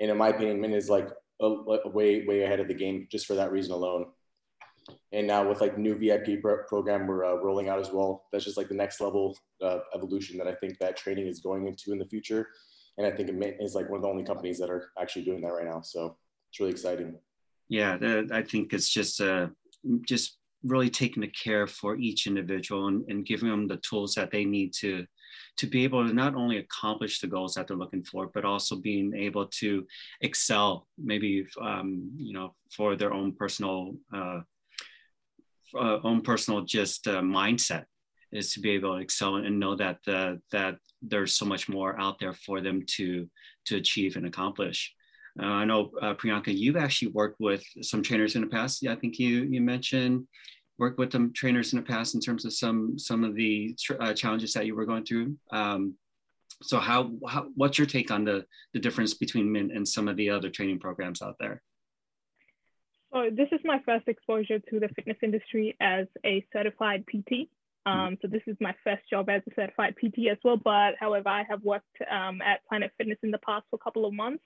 And 0.00 0.10
in 0.10 0.16
my 0.16 0.28
opinion, 0.28 0.60
Mint 0.60 0.74
is 0.74 0.90
like 0.90 1.08
a, 1.40 1.46
a 1.46 1.88
way 1.88 2.26
way 2.26 2.42
ahead 2.42 2.60
of 2.60 2.68
the 2.68 2.74
game 2.74 3.06
just 3.10 3.26
for 3.26 3.34
that 3.34 3.52
reason 3.52 3.72
alone 3.72 4.06
and 5.12 5.26
now 5.26 5.48
with 5.48 5.60
like 5.60 5.78
new 5.78 5.94
VIP 5.94 6.40
pro- 6.40 6.64
program 6.64 7.06
we're 7.06 7.24
uh, 7.24 7.34
rolling 7.36 7.68
out 7.68 7.78
as 7.78 7.90
well. 7.90 8.24
That's 8.32 8.44
just 8.44 8.56
like 8.56 8.68
the 8.68 8.74
next 8.74 9.00
level 9.00 9.36
evolution 9.94 10.38
that 10.38 10.46
I 10.46 10.54
think 10.54 10.78
that 10.78 10.96
training 10.96 11.26
is 11.26 11.40
going 11.40 11.66
into 11.66 11.92
in 11.92 11.98
the 11.98 12.06
future, 12.06 12.48
and 12.96 13.06
I 13.06 13.10
think 13.10 13.32
Mint 13.32 13.56
is 13.60 13.74
like 13.74 13.88
one 13.88 13.98
of 13.98 14.02
the 14.02 14.08
only 14.08 14.24
companies 14.24 14.58
that 14.58 14.70
are 14.70 14.90
actually 15.00 15.24
doing 15.24 15.40
that 15.42 15.52
right 15.52 15.66
now. 15.66 15.80
So 15.80 16.16
it's 16.50 16.60
really 16.60 16.72
exciting. 16.72 17.18
Yeah, 17.68 17.98
I 18.32 18.42
think 18.42 18.72
it's 18.72 18.88
just 18.88 19.20
uh, 19.20 19.48
just 20.06 20.38
really 20.64 20.90
taking 20.90 21.20
the 21.20 21.28
care 21.28 21.66
for 21.66 21.96
each 21.96 22.26
individual 22.26 22.88
and, 22.88 23.04
and 23.08 23.26
giving 23.26 23.48
them 23.48 23.68
the 23.68 23.76
tools 23.78 24.14
that 24.14 24.30
they 24.30 24.44
need 24.44 24.72
to 24.74 25.06
to 25.56 25.66
be 25.66 25.84
able 25.84 26.06
to 26.06 26.14
not 26.14 26.34
only 26.34 26.58
accomplish 26.58 27.20
the 27.20 27.26
goals 27.26 27.54
that 27.54 27.66
they're 27.66 27.76
looking 27.76 28.02
for, 28.02 28.28
but 28.28 28.44
also 28.44 28.76
being 28.76 29.12
able 29.14 29.46
to 29.46 29.84
excel, 30.20 30.86
maybe 30.96 31.44
um, 31.60 32.10
you 32.16 32.32
know, 32.32 32.54
for 32.70 32.96
their 32.96 33.12
own 33.12 33.32
personal 33.32 33.94
uh, 34.14 34.40
uh, 35.74 35.98
own 36.02 36.22
personal 36.22 36.62
just 36.62 37.06
uh, 37.06 37.20
mindset 37.20 37.84
is 38.32 38.52
to 38.52 38.60
be 38.60 38.70
able 38.70 38.94
to 38.94 39.02
excel 39.02 39.36
and 39.36 39.58
know 39.58 39.74
that 39.74 39.98
uh, 40.06 40.34
that 40.52 40.76
there's 41.02 41.34
so 41.34 41.44
much 41.44 41.68
more 41.68 41.98
out 42.00 42.18
there 42.18 42.32
for 42.32 42.60
them 42.60 42.82
to 42.86 43.28
to 43.66 43.76
achieve 43.76 44.16
and 44.16 44.26
accomplish. 44.26 44.94
Uh, 45.40 45.46
I 45.46 45.64
know 45.64 45.90
uh, 46.00 46.14
Priyanka, 46.14 46.56
you've 46.56 46.76
actually 46.76 47.12
worked 47.12 47.36
with 47.38 47.62
some 47.82 48.02
trainers 48.02 48.34
in 48.34 48.42
the 48.42 48.48
past. 48.48 48.82
Yeah, 48.82 48.92
I 48.92 48.96
think 48.96 49.18
you 49.18 49.44
you 49.44 49.60
mentioned 49.60 50.26
worked 50.78 50.98
with 50.98 51.12
some 51.12 51.32
trainers 51.32 51.72
in 51.72 51.78
the 51.78 51.84
past 51.84 52.14
in 52.14 52.20
terms 52.20 52.44
of 52.44 52.52
some 52.52 52.98
some 52.98 53.24
of 53.24 53.34
the 53.34 53.76
uh, 54.00 54.14
challenges 54.14 54.52
that 54.52 54.66
you 54.66 54.74
were 54.74 54.86
going 54.86 55.04
through. 55.04 55.36
Um, 55.50 55.94
so 56.62 56.78
how, 56.78 57.12
how 57.26 57.46
what's 57.54 57.78
your 57.78 57.86
take 57.86 58.10
on 58.10 58.24
the 58.24 58.44
the 58.72 58.80
difference 58.80 59.14
between 59.14 59.50
Mint 59.52 59.72
and 59.72 59.86
some 59.86 60.08
of 60.08 60.16
the 60.16 60.30
other 60.30 60.50
training 60.50 60.78
programs 60.80 61.22
out 61.22 61.36
there? 61.38 61.62
So 63.12 63.30
this 63.32 63.48
is 63.52 63.60
my 63.64 63.80
first 63.86 64.06
exposure 64.06 64.58
to 64.58 64.80
the 64.80 64.88
fitness 64.88 65.16
industry 65.22 65.76
as 65.80 66.06
a 66.26 66.44
certified 66.52 67.04
PT. 67.06 67.48
Mm-hmm. 67.86 68.00
Um, 68.00 68.18
so 68.20 68.28
this 68.28 68.42
is 68.46 68.56
my 68.60 68.74
first 68.84 69.02
job 69.10 69.28
as 69.28 69.42
a 69.50 69.54
certified 69.54 69.94
PT 69.96 70.28
as 70.30 70.38
well. 70.44 70.56
But 70.56 70.92
however, 70.98 71.28
I 71.28 71.44
have 71.48 71.62
worked 71.62 71.86
um, 72.10 72.40
at 72.42 72.60
Planet 72.68 72.92
Fitness 72.98 73.18
in 73.22 73.30
the 73.30 73.38
past 73.38 73.64
for 73.70 73.76
a 73.76 73.84
couple 73.84 74.04
of 74.04 74.12
months. 74.12 74.44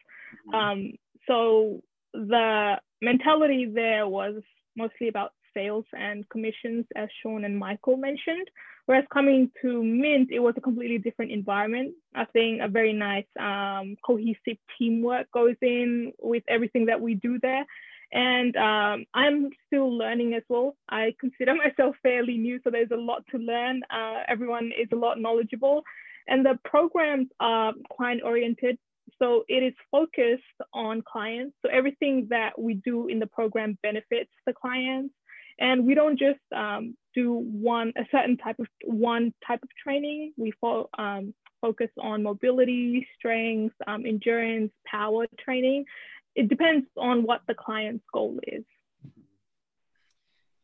Mm-hmm. 0.49 0.55
Um, 0.55 0.93
so 1.27 1.83
the 2.13 2.77
mentality 3.01 3.71
there 3.73 4.07
was 4.07 4.43
mostly 4.77 5.09
about 5.09 5.33
sales 5.55 5.85
and 5.93 6.29
commissions, 6.31 6.87
as 6.97 7.09
Sean 7.23 7.45
and 7.45 7.59
Michael 7.59 7.97
mentioned. 7.97 8.49
Whereas 8.87 9.05
coming 9.13 9.51
to 9.63 9.83
Mint, 9.83 10.31
it 10.33 10.41
was 10.41 10.55
a 10.57 10.61
completely 10.61 10.99
different 10.99 11.31
environment. 11.31 11.95
I 12.15 12.25
think 12.25 12.61
a 12.61 12.69
very 12.69 12.93
nice 12.93 13.27
um, 13.39 13.97
cohesive 14.05 14.59
teamwork 14.77 15.31
goes 15.33 15.55
in 15.63 16.13
with 16.21 16.43
everything 16.49 16.87
that 16.87 17.01
we 17.01 17.15
do 17.15 17.39
there 17.41 17.65
and 18.13 18.55
um, 18.57 19.05
I'm 19.15 19.51
still 19.67 19.97
learning 19.97 20.35
as 20.35 20.43
well. 20.49 20.77
I 20.89 21.15
consider 21.19 21.55
myself 21.65 21.97
fairly 22.03 22.37
new, 22.37 22.61
so 22.63 22.71
there's 22.71 22.91
a 22.93 22.97
lot 22.97 23.25
to 23.31 23.39
learn. 23.39 23.83
Uh, 23.91 24.23
everyone 24.29 24.67
is 24.79 24.89
a 24.93 24.97
lot 24.97 25.21
knowledgeable, 25.21 25.83
and 26.29 26.45
the 26.45 26.59
programs 26.65 27.29
are 27.41 27.73
client 27.97 28.23
oriented. 28.25 28.79
So 29.19 29.45
it 29.49 29.63
is 29.63 29.75
focused 29.91 30.43
on 30.73 31.03
clients. 31.03 31.57
So 31.63 31.71
everything 31.71 32.27
that 32.31 32.59
we 32.59 32.75
do 32.75 33.09
in 33.09 33.19
the 33.19 33.27
program 33.27 33.79
benefits 33.83 34.31
the 34.47 34.53
clients, 34.53 35.15
and 35.59 35.87
we 35.87 35.95
don't 35.95 36.19
just 36.19 36.41
um, 36.55 36.97
do 37.15 37.35
one 37.35 37.93
a 37.97 38.05
certain 38.11 38.37
type 38.37 38.59
of 38.59 38.67
one 38.85 39.33
type 39.47 39.63
of 39.63 39.69
training. 39.83 40.33
We 40.37 40.53
fo- 40.61 40.89
um, 40.99 41.35
focus 41.61 41.91
on 41.99 42.23
mobility, 42.23 43.07
strength, 43.17 43.75
um, 43.87 44.05
endurance, 44.05 44.73
power 44.87 45.27
training, 45.39 45.85
it 46.35 46.49
depends 46.49 46.87
on 46.97 47.23
what 47.23 47.43
the 47.47 47.55
client's 47.55 48.05
goal 48.13 48.39
is. 48.43 48.65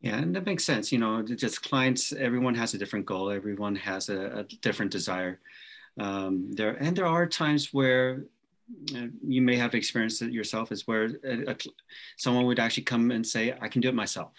Yeah, 0.01 0.17
and 0.17 0.35
that 0.35 0.45
makes 0.45 0.63
sense. 0.63 0.91
You 0.91 0.99
know, 0.99 1.21
just 1.23 1.61
clients, 1.61 2.13
everyone 2.13 2.55
has 2.55 2.73
a 2.73 2.77
different 2.77 3.05
goal. 3.05 3.29
Everyone 3.29 3.75
has 3.75 4.09
a, 4.09 4.39
a 4.39 4.43
different 4.43 4.91
desire. 4.91 5.39
Um, 5.99 6.51
there 6.51 6.75
and 6.75 6.95
there 6.95 7.05
are 7.05 7.27
times 7.27 7.73
where 7.73 8.23
uh, 8.95 9.07
you 9.27 9.41
may 9.41 9.57
have 9.57 9.75
experienced 9.75 10.21
it 10.21 10.31
yourself, 10.31 10.71
is 10.71 10.87
where 10.87 11.09
a, 11.25 11.51
a, 11.51 11.55
someone 12.17 12.45
would 12.45 12.59
actually 12.59 12.83
come 12.83 13.11
and 13.11 13.27
say, 13.27 13.53
"I 13.59 13.67
can 13.67 13.81
do 13.81 13.89
it 13.89 13.95
myself. 13.95 14.31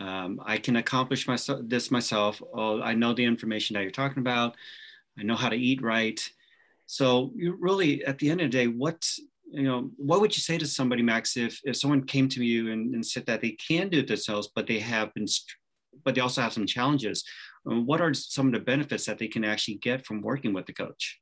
Um, 0.00 0.40
I 0.44 0.58
can 0.58 0.76
accomplish 0.76 1.26
myself 1.26 1.60
this 1.64 1.90
myself. 1.90 2.40
Oh, 2.54 2.80
I 2.80 2.94
know 2.94 3.12
the 3.12 3.24
information 3.24 3.74
that 3.74 3.82
you're 3.82 3.90
talking 3.90 4.20
about. 4.20 4.56
I 5.18 5.24
know 5.24 5.36
how 5.36 5.48
to 5.48 5.56
eat 5.56 5.82
right." 5.82 6.20
So, 6.86 7.32
you 7.34 7.56
really, 7.58 8.04
at 8.04 8.18
the 8.18 8.30
end 8.30 8.40
of 8.40 8.52
the 8.52 8.56
day, 8.56 8.68
what 8.68 9.04
you 9.50 9.62
know, 9.62 9.90
what 9.96 10.20
would 10.20 10.36
you 10.36 10.40
say 10.40 10.58
to 10.58 10.66
somebody, 10.66 11.02
Max, 11.02 11.36
if, 11.36 11.60
if 11.64 11.76
someone 11.76 12.04
came 12.04 12.28
to 12.30 12.44
you 12.44 12.72
and, 12.72 12.94
and 12.94 13.06
said 13.06 13.26
that 13.26 13.40
they 13.40 13.52
can 13.52 13.88
do 13.88 14.00
it 14.00 14.08
themselves, 14.08 14.48
but 14.54 14.66
they 14.66 14.78
have 14.78 15.14
been, 15.14 15.26
but 16.04 16.14
they 16.14 16.20
also 16.20 16.40
have 16.42 16.52
some 16.52 16.66
challenges? 16.66 17.24
Um, 17.68 17.86
what 17.86 18.00
are 18.00 18.12
some 18.14 18.46
of 18.46 18.52
the 18.52 18.60
benefits 18.60 19.06
that 19.06 19.18
they 19.18 19.28
can 19.28 19.44
actually 19.44 19.76
get 19.76 20.04
from 20.04 20.20
working 20.20 20.52
with 20.52 20.66
the 20.66 20.72
coach? 20.72 21.18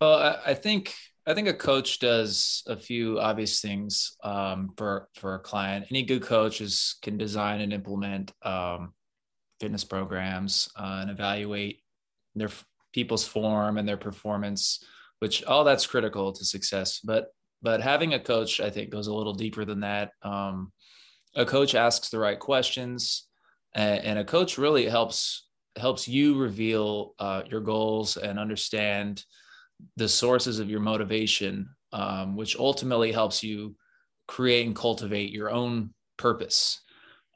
Well, 0.00 0.14
I, 0.14 0.50
I 0.50 0.54
think 0.54 0.94
I 1.26 1.34
think 1.34 1.48
a 1.48 1.54
coach 1.54 1.98
does 1.98 2.62
a 2.66 2.76
few 2.76 3.20
obvious 3.20 3.60
things 3.60 4.16
um, 4.24 4.72
for 4.76 5.08
for 5.14 5.34
a 5.34 5.38
client. 5.38 5.86
Any 5.90 6.02
good 6.02 6.22
coach 6.22 6.60
is, 6.60 6.96
can 7.02 7.18
design 7.18 7.60
and 7.60 7.72
implement 7.72 8.32
um, 8.42 8.94
fitness 9.60 9.84
programs 9.84 10.70
uh, 10.76 11.00
and 11.02 11.10
evaluate 11.10 11.82
their 12.34 12.48
people's 12.92 13.26
form 13.26 13.76
and 13.76 13.86
their 13.86 13.98
performance 13.98 14.82
which 15.20 15.44
all 15.44 15.64
that's 15.64 15.86
critical 15.86 16.32
to 16.32 16.44
success. 16.44 16.98
But 16.98 17.28
but 17.62 17.80
having 17.80 18.14
a 18.14 18.20
coach, 18.20 18.60
I 18.60 18.70
think, 18.70 18.90
goes 18.90 19.06
a 19.06 19.14
little 19.14 19.34
deeper 19.34 19.64
than 19.64 19.80
that. 19.80 20.12
Um, 20.22 20.72
a 21.36 21.44
coach 21.44 21.74
asks 21.74 22.08
the 22.08 22.18
right 22.18 22.38
questions, 22.38 23.28
and, 23.74 24.02
and, 24.02 24.18
a 24.18 24.24
coach 24.24 24.58
really 24.58 24.86
helps 24.86 25.46
helps 25.76 26.08
you 26.08 26.38
reveal 26.38 27.14
uh, 27.18 27.42
your 27.46 27.60
goals 27.60 28.16
and 28.16 28.38
understand 28.38 29.24
the 29.96 30.08
sources 30.08 30.58
of 30.58 30.68
your 30.68 30.80
motivation, 30.80 31.68
um, 31.92 32.34
which 32.34 32.56
ultimately 32.56 33.12
helps 33.12 33.42
you 33.42 33.76
create 34.26 34.66
and 34.66 34.74
cultivate 34.74 35.30
your 35.30 35.50
own 35.50 35.92
purpose. 36.16 36.80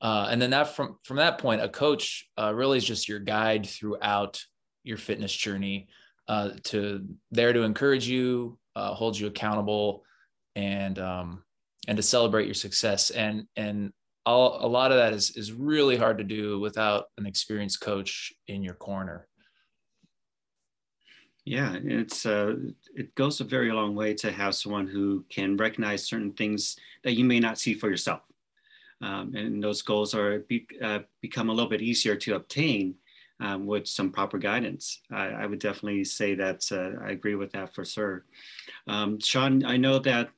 Uh, 0.03 0.27
and 0.31 0.41
then 0.41 0.51
that 0.51 0.75
from 0.75 0.97
from 1.05 1.19
that 1.19 1.39
point, 1.39 1.61
a 1.61 1.69
coach 1.69 2.27
uh, 2.39 2.53
really 2.55 2.79
is 2.79 2.85
just 2.85 3.09
your 3.09 3.21
guide 3.21 3.67
throughout 3.67 4.43
your 4.85 4.97
fitness 4.97 5.35
journey 5.35 5.89
uh, 6.29 6.51
to 6.65 7.07
there 7.31 7.53
to 7.53 7.63
encourage 7.63 8.07
you, 8.07 8.59
uh, 8.77 8.95
hold 8.95 9.19
you 9.19 9.27
accountable, 9.27 10.05
and 10.57 10.99
um, 10.99 11.45
and 11.89 11.97
to 11.97 12.03
celebrate 12.03 12.47
your 12.47 12.55
success. 12.55 13.11
And 13.11 13.47
and 13.57 13.93
all, 14.27 14.65
a 14.65 14.69
lot 14.69 14.91
of 14.91 14.99
that 14.99 15.13
is 15.13 15.37
is 15.37 15.53
really 15.53 15.97
hard 15.97 16.19
to 16.19 16.25
do 16.25 16.59
without 16.59 17.07
an 17.19 17.27
experienced 17.27 17.81
coach 17.81 18.33
in 18.47 18.63
your 18.63 18.75
corner. 18.75 19.29
Yeah, 21.45 21.77
it's 21.83 22.25
uh, 22.25 22.55
it 22.95 23.15
goes 23.15 23.41
a 23.41 23.45
very 23.45 23.71
long 23.71 23.95
way 23.95 24.15
to 24.15 24.33
have 24.33 24.55
someone 24.55 24.87
who 24.87 25.27
can 25.29 25.59
recognize 25.59 26.07
certain 26.07 26.33
things 26.33 26.77
that 27.03 27.15
you 27.15 27.25
may 27.25 27.39
not 27.39 27.59
see 27.59 27.75
for 27.75 27.91
yourself, 27.91 28.23
um, 29.03 29.35
and 29.35 29.63
those 29.63 29.83
goals 29.83 30.15
are 30.15 30.39
be, 30.39 30.67
uh, 30.83 31.01
become 31.21 31.51
a 31.51 31.53
little 31.53 31.69
bit 31.69 31.83
easier 31.83 32.17
to 32.17 32.37
obtain 32.37 32.95
um, 33.41 33.67
with 33.67 33.87
some 33.87 34.11
proper 34.11 34.39
guidance. 34.39 35.01
I, 35.11 35.27
I 35.27 35.47
would 35.47 35.59
definitely 35.59 36.05
say 36.05 36.35
that 36.37 36.65
uh, 36.71 37.05
I 37.05 37.11
agree 37.11 37.35
with 37.35 37.53
that 37.53 37.75
for 37.75 37.85
sure. 37.85 38.25
Um, 38.87 39.19
Sean, 39.21 39.65
I 39.65 39.77
know 39.77 39.99
that 40.01 40.31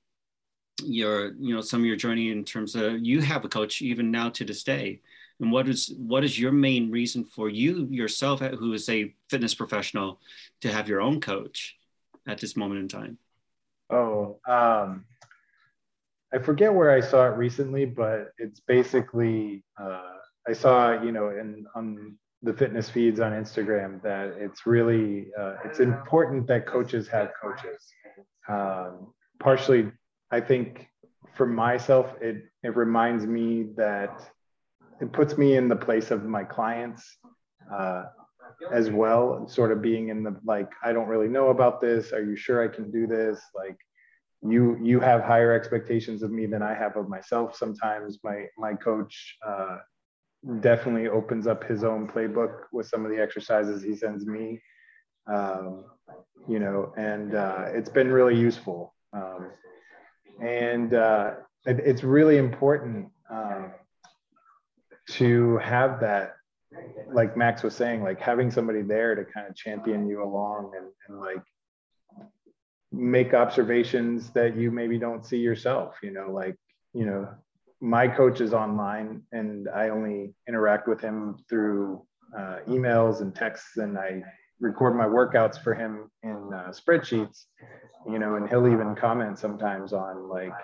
your 0.83 1.33
you 1.39 1.55
know 1.55 1.61
some 1.61 1.81
of 1.81 1.87
your 1.87 1.97
journey 1.97 2.31
in 2.31 2.45
terms 2.45 2.75
of 2.75 3.05
you 3.05 3.21
have 3.21 3.45
a 3.45 3.49
coach 3.49 3.81
even 3.81 4.11
now 4.11 4.29
to 4.29 4.45
this 4.45 4.63
day 4.63 5.01
and 5.41 5.51
what 5.51 5.69
is 5.69 5.95
what 5.97 6.25
is 6.25 6.39
your 6.39 6.53
main 6.53 6.91
reason 6.91 7.25
for 7.25 7.49
you 7.49 7.87
yourself 7.91 8.41
who 8.41 8.73
is 8.75 8.89
a 8.89 9.15
fitness 9.31 9.55
professional 9.55 10.21
to 10.61 10.71
have 10.71 10.89
your 10.89 11.01
own 11.01 11.21
coach 11.21 11.77
at 12.29 12.39
this 12.39 12.57
moment 12.57 12.81
in 12.81 12.89
time 12.89 13.19
oh 13.91 14.39
um, 14.47 15.05
i 16.35 16.39
forget 16.39 16.73
where 16.73 16.91
i 16.91 17.01
saw 17.01 17.27
it 17.27 17.37
recently 17.37 17.87
but 17.87 18.33
it's 18.37 18.61
basically 18.61 19.63
uh, 19.81 20.19
i 20.47 20.53
saw 20.53 21.01
you 21.03 21.11
know 21.13 21.31
in 21.31 21.67
on 21.75 22.17
the 22.43 22.53
fitness 22.53 22.89
feeds 22.89 23.21
on 23.21 23.33
instagram 23.33 24.01
that 24.03 24.35
it's 24.39 24.67
really 24.67 25.29
uh, 25.39 25.55
it's 25.65 25.81
important 25.81 26.47
that 26.47 26.67
coaches 26.67 27.09
have 27.09 27.31
coaches. 27.41 27.83
Um, 28.49 29.13
partially 29.41 29.91
i 30.31 30.41
think 30.41 30.89
for 31.35 31.47
myself 31.47 32.15
it 32.21 32.45
it 32.63 32.77
reminds 32.77 33.27
me 33.27 33.67
that 33.77 34.31
it 35.01 35.13
puts 35.13 35.37
me 35.37 35.57
in 35.57 35.69
the 35.69 35.77
place 35.77 36.11
of 36.11 36.25
my 36.25 36.43
clients 36.45 37.19
uh, 37.73 38.05
as 38.73 38.91
well 38.91 39.47
sort 39.49 39.73
of 39.73 39.83
being 39.83 40.09
in 40.09 40.23
the 40.23 40.39
like 40.45 40.71
i 40.83 40.93
don't 40.93 41.09
really 41.09 41.29
know 41.29 41.49
about 41.49 41.81
this. 41.81 42.13
Are 42.13 42.23
you 42.23 42.37
sure 42.37 42.65
i 42.65 42.75
can 42.75 42.91
do 42.91 43.07
this? 43.07 43.41
Like 43.55 43.77
you 44.43 44.79
you 44.83 45.01
have 45.01 45.23
higher 45.23 45.53
expectations 45.53 46.23
of 46.23 46.31
me 46.31 46.47
than 46.47 46.63
i 46.63 46.75
have 46.75 46.97
of 46.97 47.09
myself 47.09 47.57
sometimes. 47.57 48.19
My 48.23 48.47
my 48.57 48.75
coach 48.75 49.37
uh, 49.47 49.79
definitely 50.61 51.09
opens 51.09 51.47
up 51.47 51.65
his 51.65 51.83
own 51.83 52.07
playbook 52.07 52.65
with 52.73 52.87
some 52.87 53.05
of 53.05 53.11
the 53.11 53.21
exercises 53.21 53.83
he 53.83 53.97
sends 53.97 54.27
me 54.27 54.61
um, 55.27 55.85
you 56.49 56.59
know 56.59 56.93
and 56.97 57.35
uh, 57.35 57.65
it's 57.69 57.91
been 57.91 58.11
really 58.11 58.37
useful. 58.37 58.95
Um, 59.13 59.51
and 60.41 60.95
uh, 60.95 61.35
it, 61.65 61.81
it's 61.81 62.03
really 62.03 62.37
important 62.37 63.09
um, 63.31 63.73
to 65.11 65.57
have 65.59 66.01
that 66.01 66.37
like 67.13 67.37
max 67.37 67.63
was 67.63 67.75
saying 67.75 68.03
like 68.03 68.21
having 68.21 68.51
somebody 68.51 68.83
there 68.83 69.15
to 69.15 69.25
kind 69.25 69.47
of 69.47 69.55
champion 69.55 70.07
you 70.07 70.23
along 70.23 70.73
and, 70.77 70.87
and 71.09 71.21
like 71.21 71.43
make 72.93 73.33
observations 73.33 74.31
that 74.31 74.57
you 74.57 74.71
maybe 74.71 74.99
don't 74.99 75.25
see 75.25 75.39
yourself 75.39 75.95
you 76.03 76.11
know 76.11 76.31
like 76.31 76.57
you 76.93 77.07
know 77.07 77.29
my 77.81 78.09
coach 78.09 78.41
is 78.41 78.55
online 78.55 79.23
and 79.33 79.69
i 79.75 79.89
only 79.89 80.35
interact 80.49 80.89
with 80.89 81.01
him 81.01 81.37
through 81.49 82.03
uh, 82.37 82.59
emails 82.69 83.21
and 83.21 83.35
texts 83.35 83.77
and 83.77 83.99
i 83.99 84.23
record 84.61 84.97
my 84.97 85.05
workouts 85.05 85.63
for 85.63 85.75
him 85.75 86.11
in 86.23 86.51
uh, 86.55 86.71
spreadsheets 86.71 87.45
you 88.11 88.19
know 88.19 88.37
and 88.37 88.49
he'll 88.49 88.67
even 88.67 88.95
comment 88.95 89.39
sometimes 89.39 89.93
on 89.93 90.29
like 90.29 90.55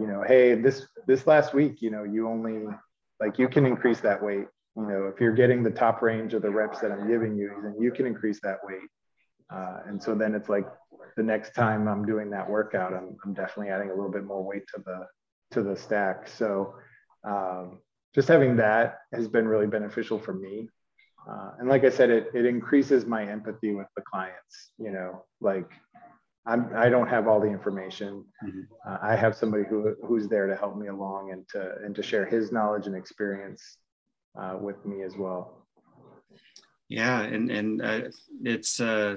you 0.00 0.06
know 0.06 0.24
hey 0.26 0.54
this 0.54 0.86
this 1.06 1.26
last 1.26 1.54
week 1.54 1.80
you 1.80 1.90
know 1.90 2.04
you 2.04 2.28
only 2.28 2.64
like 3.20 3.38
you 3.38 3.48
can 3.48 3.64
increase 3.64 4.00
that 4.00 4.22
weight. 4.22 4.46
You 4.76 4.82
know 4.82 5.04
if 5.12 5.20
you're 5.20 5.34
getting 5.34 5.62
the 5.62 5.70
top 5.70 6.02
range 6.02 6.34
of 6.34 6.42
the 6.42 6.50
reps 6.50 6.80
that 6.80 6.90
i'm 6.90 7.08
giving 7.08 7.36
you 7.36 7.52
then 7.62 7.76
you 7.80 7.92
can 7.92 8.06
increase 8.06 8.40
that 8.42 8.58
weight. 8.64 8.88
Uh, 9.52 9.78
and 9.86 10.02
so 10.02 10.14
then 10.14 10.34
it's 10.34 10.48
like 10.48 10.66
the 11.16 11.22
next 11.22 11.54
time 11.54 11.86
i'm 11.86 12.04
doing 12.04 12.30
that 12.30 12.48
workout 12.48 12.92
I'm, 12.92 13.16
I'm 13.24 13.34
definitely 13.34 13.70
adding 13.70 13.90
a 13.90 13.94
little 13.94 14.10
bit 14.10 14.24
more 14.24 14.42
weight 14.42 14.66
to 14.74 14.82
the 14.84 15.06
to 15.54 15.62
the 15.62 15.76
stack 15.76 16.28
so 16.28 16.74
um, 17.24 17.78
just 18.14 18.28
having 18.28 18.56
that 18.56 18.98
has 19.12 19.28
been 19.28 19.48
really 19.48 19.66
beneficial 19.66 20.18
for 20.18 20.34
me 20.34 20.68
uh, 21.28 21.52
and 21.58 21.68
like 21.68 21.84
i 21.84 21.90
said 21.90 22.10
it, 22.10 22.28
it 22.34 22.44
increases 22.44 23.06
my 23.06 23.24
empathy 23.24 23.72
with 23.72 23.86
the 23.96 24.02
clients 24.02 24.72
you 24.78 24.90
know 24.90 25.24
like 25.40 25.70
I'm, 26.46 26.70
I 26.76 26.90
don't 26.90 27.08
have 27.08 27.26
all 27.26 27.40
the 27.40 27.46
information. 27.46 28.22
Mm-hmm. 28.44 28.60
Uh, 28.86 28.98
I 29.00 29.16
have 29.16 29.34
somebody 29.34 29.64
who, 29.64 29.94
who's 30.04 30.28
there 30.28 30.46
to 30.46 30.54
help 30.54 30.76
me 30.76 30.88
along 30.88 31.32
and 31.32 31.48
to, 31.48 31.76
and 31.82 31.94
to 31.94 32.02
share 32.02 32.26
his 32.26 32.52
knowledge 32.52 32.86
and 32.86 32.94
experience 32.94 33.78
uh, 34.38 34.58
with 34.60 34.84
me 34.84 35.02
as 35.02 35.16
well. 35.16 35.66
Yeah, 36.88 37.22
and 37.22 37.50
and 37.50 37.82
uh, 37.82 38.00
it's 38.42 38.78
uh, 38.78 39.16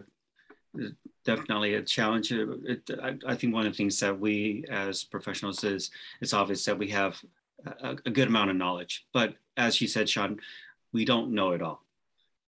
definitely 1.25 1.75
a 1.75 1.81
challenge. 1.81 2.31
It, 2.31 2.89
I, 3.01 3.15
I, 3.27 3.35
think 3.35 3.53
one 3.53 3.65
of 3.65 3.73
the 3.73 3.77
things 3.77 3.99
that 3.99 4.19
we 4.19 4.65
as 4.69 5.03
professionals 5.03 5.63
is 5.63 5.91
it's 6.21 6.33
obvious 6.33 6.65
that 6.65 6.77
we 6.77 6.89
have 6.89 7.19
a, 7.65 7.95
a 8.05 8.11
good 8.11 8.27
amount 8.27 8.51
of 8.51 8.55
knowledge, 8.55 9.05
but 9.13 9.35
as 9.55 9.81
you 9.81 9.87
said, 9.87 10.09
Sean, 10.09 10.39
we 10.93 11.05
don't 11.05 11.33
know 11.33 11.51
it 11.51 11.61
all, 11.61 11.83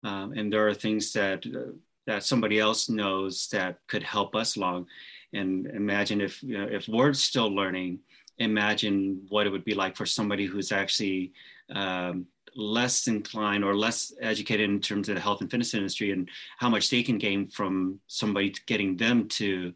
um, 0.05 0.33
and 0.33 0.53
there 0.53 0.69
are 0.69 0.75
things 0.75 1.13
that 1.13 1.45
uh, 1.47 1.73
that 2.07 2.25
somebody 2.25 2.59
else 2.59 2.89
knows 2.89 3.49
that 3.49 3.79
could 3.87 4.03
help 4.03 4.35
us 4.35 4.57
along. 4.57 4.87
And 5.35 5.67
imagine 5.67 6.21
if 6.21 6.43
you 6.43 6.59
know, 6.59 6.69
if 6.71 6.89
we're 6.89 7.13
still 7.13 7.55
learning, 7.55 8.01
imagine 8.39 9.27
what 9.29 9.47
it 9.47 9.51
would 9.51 9.65
be 9.65 9.75
like 9.75 9.97
for 9.97 10.07
somebody 10.07 10.47
who's 10.47 10.73
actually 10.73 11.33
um, 11.71 12.27
less 12.55 13.07
inclined 13.07 13.65
or 13.65 13.77
less 13.77 14.13
educated 14.21 14.69
in 14.69 14.81
terms 14.81 15.09
of 15.09 15.15
the 15.15 15.21
health 15.21 15.41
and 15.41 15.51
fitness 15.51 15.75
industry 15.75 16.11
and 16.11 16.29
how 16.59 16.69
much 16.69 16.91
they 16.91 17.03
can 17.03 17.19
gain 17.19 17.47
from 17.49 18.01
somebody 18.07 18.55
getting 18.67 18.97
them 18.97 19.29
to 19.29 19.73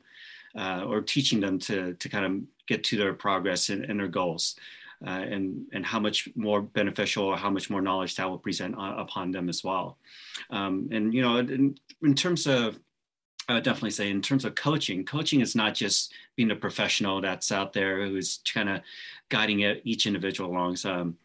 uh, 0.59 0.85
or 0.87 1.01
teaching 1.01 1.41
them 1.41 1.59
to 1.59 1.95
to 1.95 2.09
kind 2.09 2.25
of 2.25 2.41
get 2.67 2.85
to 2.85 2.97
their 2.97 3.15
progress 3.15 3.69
and, 3.69 3.85
and 3.85 4.01
their 4.01 4.09
goals 4.09 4.57
uh, 5.07 5.11
and 5.11 5.67
and 5.73 5.85
how 5.85 5.99
much 5.99 6.29
more 6.35 6.63
beneficial 6.63 7.25
or 7.25 7.37
how 7.37 7.51
much 7.51 7.71
more 7.71 7.83
knowledge 7.83 8.17
that 8.17 8.29
will 8.29 8.39
present 8.39 8.75
upon 8.79 9.31
them 9.31 9.49
as 9.49 9.65
well. 9.65 9.99
Um, 10.51 10.89
and 10.93 11.13
you 11.15 11.23
know, 11.23 11.39
in, 11.39 11.77
in 12.03 12.15
terms 12.15 12.47
of 12.47 12.79
I 13.49 13.55
would 13.55 13.65
definitely 13.65 13.91
say 13.91 14.11
in 14.11 14.23
terms 14.23 14.45
of 14.45 14.55
coaching, 14.55 15.05
coaching 15.05 15.41
is 15.41 15.57
not 15.57 15.75
just 15.75 16.13
being 16.37 16.53
a 16.53 16.57
professional 16.57 17.21
that's 17.21 17.51
out 17.51 17.73
there 17.73 18.07
who's 18.07 18.39
kind 18.53 18.69
of 18.69 18.81
guiding 19.29 19.61
each 19.85 20.07
individual 20.07 20.51
along. 20.51 20.77
So, 20.77 20.93
um, 20.93 21.17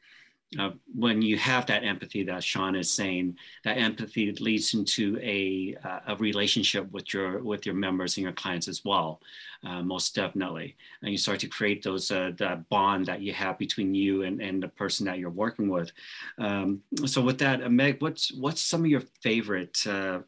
uh, 0.57 0.71
when 0.95 1.21
you 1.21 1.37
have 1.37 1.65
that 1.65 1.83
empathy 1.83 2.23
that 2.23 2.43
Sean 2.43 2.75
is 2.75 2.89
saying, 2.89 3.37
that 3.65 3.77
empathy 3.77 4.31
leads 4.31 4.73
into 4.73 5.19
a, 5.21 5.75
uh, 5.83 5.99
a 6.07 6.15
relationship 6.15 6.89
with 6.91 7.13
your 7.13 7.43
with 7.43 7.65
your 7.65 7.75
members 7.75 8.15
and 8.15 8.23
your 8.23 8.31
clients 8.31 8.69
as 8.69 8.85
well, 8.85 9.19
uh, 9.65 9.81
most 9.81 10.15
definitely. 10.15 10.77
And 11.01 11.11
you 11.11 11.17
start 11.17 11.41
to 11.41 11.47
create 11.47 11.83
those 11.83 12.09
uh, 12.11 12.31
that 12.37 12.69
bond 12.69 13.07
that 13.07 13.21
you 13.21 13.33
have 13.33 13.57
between 13.57 13.93
you 13.93 14.23
and, 14.23 14.41
and 14.41 14.63
the 14.63 14.69
person 14.69 15.05
that 15.07 15.19
you're 15.19 15.29
working 15.29 15.67
with. 15.67 15.91
Um, 16.37 16.81
so 17.05 17.21
with 17.21 17.39
that, 17.39 17.61
uh, 17.61 17.69
Meg, 17.69 18.01
what's 18.01 18.31
what's 18.31 18.61
some 18.61 18.81
of 18.81 18.87
your 18.87 19.03
favorite 19.21 19.85
uh, 19.85 20.19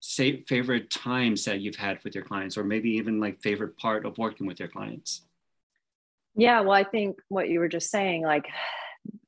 say 0.00 0.42
favorite 0.44 0.90
times 0.90 1.44
that 1.44 1.60
you've 1.60 1.76
had 1.76 2.02
with 2.04 2.14
your 2.14 2.24
clients, 2.24 2.56
or 2.56 2.64
maybe 2.64 2.92
even 2.92 3.20
like 3.20 3.42
favorite 3.42 3.76
part 3.76 4.06
of 4.06 4.16
working 4.16 4.46
with 4.46 4.58
your 4.58 4.68
clients? 4.68 5.22
Yeah, 6.34 6.62
well, 6.62 6.72
I 6.72 6.84
think 6.84 7.18
what 7.28 7.50
you 7.50 7.58
were 7.58 7.68
just 7.68 7.90
saying, 7.90 8.22
like 8.22 8.46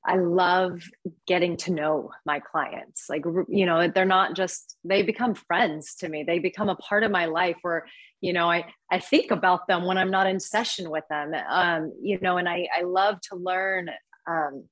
I 0.07 0.17
love 0.17 0.83
getting 1.27 1.57
to 1.59 1.73
know 1.73 2.11
my 2.27 2.40
clients. 2.40 3.07
Like, 3.09 3.25
you 3.49 3.64
know, 3.64 3.88
they're 3.88 4.05
not 4.05 4.37
just, 4.37 4.77
they 4.85 5.03
become 5.03 5.35
friends 5.35 5.95
to 5.97 6.09
me. 6.09 6.25
They 6.25 6.38
become 6.38 6.69
a 6.69 6.77
part 6.77 7.05
of 7.05 7.11
my 7.11 7.25
life 7.25 7.57
where, 7.62 7.87
you 8.21 8.33
know, 8.33 8.51
I, 8.51 8.67
I 8.90 8.99
think 8.99 9.31
about 9.31 9.67
them 9.67 9.85
when 9.85 9.97
I'm 9.97 10.11
not 10.11 10.27
in 10.27 10.40
session 10.40 10.90
with 10.90 11.05
them. 11.09 11.33
Um, 11.35 11.93
you 12.03 12.19
know, 12.21 12.37
and 12.37 12.49
I, 12.49 12.69
I 12.77 12.83
love 12.83 13.19
to 13.31 13.37
learn 13.37 13.88
um, 14.29 14.64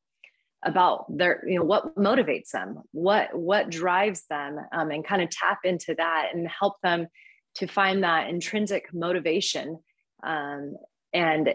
about 0.63 1.07
their, 1.09 1.43
you 1.47 1.59
know, 1.59 1.65
what 1.65 1.97
motivates 1.97 2.51
them, 2.51 2.83
what, 2.93 3.35
what 3.35 3.71
drives 3.71 4.25
them 4.29 4.59
um, 4.73 4.91
and 4.91 5.05
kind 5.05 5.23
of 5.23 5.31
tap 5.31 5.61
into 5.65 5.95
that 5.97 6.29
and 6.35 6.47
help 6.47 6.75
them 6.83 7.07
to 7.55 7.67
find 7.67 8.05
that 8.05 8.29
intrinsic 8.29 8.93
motivation. 8.93 9.79
Um, 10.23 10.77
and 11.13 11.55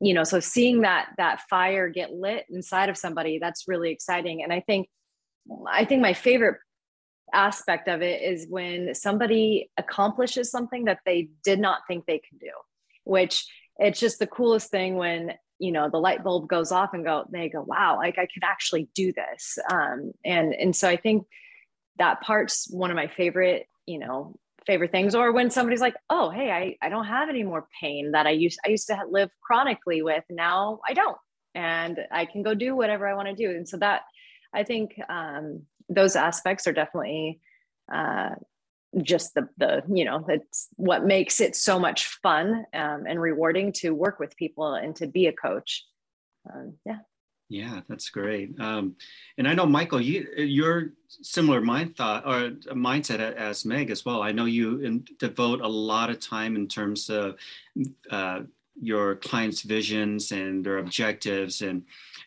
you 0.00 0.14
know 0.14 0.24
so 0.24 0.40
seeing 0.40 0.82
that 0.82 1.08
that 1.16 1.40
fire 1.48 1.88
get 1.88 2.12
lit 2.12 2.44
inside 2.50 2.88
of 2.88 2.96
somebody 2.96 3.38
that's 3.38 3.68
really 3.68 3.90
exciting. 3.90 4.42
And 4.42 4.52
i 4.52 4.60
think 4.60 4.88
i 5.70 5.84
think 5.84 6.02
my 6.02 6.14
favorite 6.14 6.58
aspect 7.32 7.88
of 7.88 8.00
it 8.00 8.22
is 8.22 8.46
when 8.48 8.94
somebody 8.94 9.70
accomplishes 9.76 10.50
something 10.50 10.86
that 10.86 11.00
they 11.04 11.28
did 11.44 11.60
not 11.60 11.80
think 11.86 12.06
they 12.06 12.18
could 12.18 12.38
do 12.40 12.50
which 13.04 13.46
it's 13.78 14.00
just 14.00 14.18
the 14.18 14.26
coolest 14.26 14.70
thing 14.70 14.96
when 14.96 15.32
you 15.58 15.72
know 15.72 15.88
the 15.90 15.98
light 15.98 16.22
bulb 16.22 16.48
goes 16.48 16.72
off 16.72 16.94
and 16.94 17.04
go 17.04 17.24
they 17.30 17.48
go 17.48 17.62
wow 17.62 17.96
like 17.96 18.18
i 18.18 18.26
could 18.26 18.44
actually 18.44 18.88
do 18.94 19.12
this. 19.12 19.58
Um, 19.70 20.12
and 20.24 20.54
and 20.54 20.74
so 20.74 20.88
i 20.88 20.96
think 20.96 21.26
that 21.98 22.20
part's 22.20 22.68
one 22.70 22.90
of 22.90 22.96
my 22.96 23.08
favorite 23.08 23.66
you 23.86 23.98
know 23.98 24.36
favorite 24.68 24.92
things 24.92 25.14
or 25.14 25.32
when 25.32 25.50
somebody's 25.50 25.80
like 25.80 25.96
oh 26.10 26.28
hey 26.28 26.50
I, 26.50 26.86
I 26.86 26.90
don't 26.90 27.06
have 27.06 27.30
any 27.30 27.42
more 27.42 27.66
pain 27.80 28.12
that 28.12 28.26
i 28.26 28.30
used 28.30 28.58
i 28.66 28.68
used 28.68 28.86
to 28.88 28.98
live 29.10 29.30
chronically 29.42 30.02
with 30.02 30.24
now 30.28 30.80
i 30.86 30.92
don't 30.92 31.16
and 31.54 31.98
i 32.12 32.26
can 32.26 32.42
go 32.42 32.54
do 32.54 32.76
whatever 32.76 33.08
i 33.08 33.14
want 33.14 33.28
to 33.28 33.34
do. 33.34 33.50
And 33.50 33.66
so 33.66 33.78
that 33.78 34.02
i 34.54 34.62
think 34.62 34.94
um, 35.08 35.62
those 35.88 36.16
aspects 36.16 36.66
are 36.66 36.74
definitely 36.74 37.40
uh, 37.92 38.34
just 39.02 39.34
the 39.34 39.48
the 39.56 39.82
you 39.90 40.04
know 40.04 40.24
it's 40.28 40.68
what 40.76 41.04
makes 41.04 41.40
it 41.40 41.56
so 41.56 41.78
much 41.78 42.06
fun 42.22 42.64
um, 42.74 43.04
and 43.08 43.20
rewarding 43.20 43.72
to 43.72 43.94
work 43.94 44.20
with 44.20 44.36
people 44.36 44.74
and 44.74 44.94
to 44.96 45.06
be 45.06 45.26
a 45.26 45.32
coach. 45.32 45.84
Um, 46.52 46.74
yeah 46.84 46.98
yeah 47.48 47.80
that's 47.88 48.10
great. 48.10 48.58
Um, 48.60 48.96
and 49.38 49.48
i 49.48 49.54
know 49.54 49.66
michael 49.66 50.00
you 50.00 50.26
you're 50.36 50.92
similar 51.22 51.60
mind 51.60 51.96
thought 51.96 52.26
or 52.26 52.50
mindset 52.74 53.20
as 53.20 53.64
meg 53.64 53.90
as 53.90 54.04
well. 54.04 54.22
I 54.22 54.32
know 54.32 54.44
you 54.44 54.80
in, 54.80 55.06
devote 55.18 55.60
a 55.60 55.68
lot 55.68 56.10
of 56.10 56.20
time 56.20 56.56
in 56.56 56.68
terms 56.68 57.08
of 57.08 57.36
uh, 58.10 58.40
your 58.80 59.16
clients 59.16 59.62
visions 59.62 60.30
and 60.30 60.64
their 60.64 60.78
objectives 60.78 61.62
and 61.62 61.82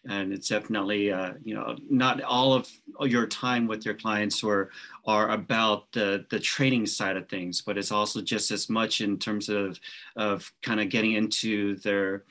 and 0.10 0.34
it's 0.34 0.50
definitely 0.50 1.12
uh, 1.12 1.34
you 1.44 1.54
know 1.54 1.78
not 1.90 2.22
all 2.24 2.54
of 2.54 2.70
your 3.02 3.26
time 3.28 3.68
with 3.68 3.86
your 3.86 3.94
clients 3.94 4.44
or 4.44 4.70
are 5.06 5.30
about 5.30 5.92
the 5.94 6.26
the 6.30 6.40
training 6.40 6.86
side 6.86 7.16
of 7.16 7.30
things 7.30 7.62
but 7.62 7.78
it's 7.78 7.92
also 7.92 8.22
just 8.22 8.52
as 8.52 8.70
much 8.70 9.00
in 9.00 9.18
terms 9.18 9.48
of 9.48 9.80
of 10.16 10.52
kind 10.62 10.82
of 10.82 10.90
getting 10.90 11.14
into 11.14 11.76
their 11.78 12.24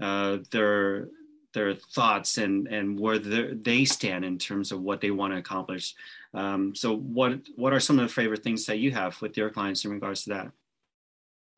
uh, 0.00 0.38
their 0.50 1.08
their 1.54 1.74
thoughts 1.74 2.38
and 2.38 2.66
and 2.68 2.98
where 2.98 3.18
they 3.18 3.84
stand 3.84 4.24
in 4.24 4.38
terms 4.38 4.72
of 4.72 4.80
what 4.80 5.00
they 5.00 5.10
want 5.10 5.32
to 5.32 5.38
accomplish 5.38 5.94
um, 6.34 6.74
so 6.74 6.96
what 6.96 7.40
what 7.56 7.72
are 7.72 7.80
some 7.80 7.98
of 7.98 8.06
the 8.06 8.12
favorite 8.12 8.42
things 8.42 8.66
that 8.66 8.78
you 8.78 8.90
have 8.90 9.20
with 9.22 9.36
your 9.36 9.50
clients 9.50 9.84
in 9.84 9.90
regards 9.90 10.24
to 10.24 10.30
that 10.30 10.50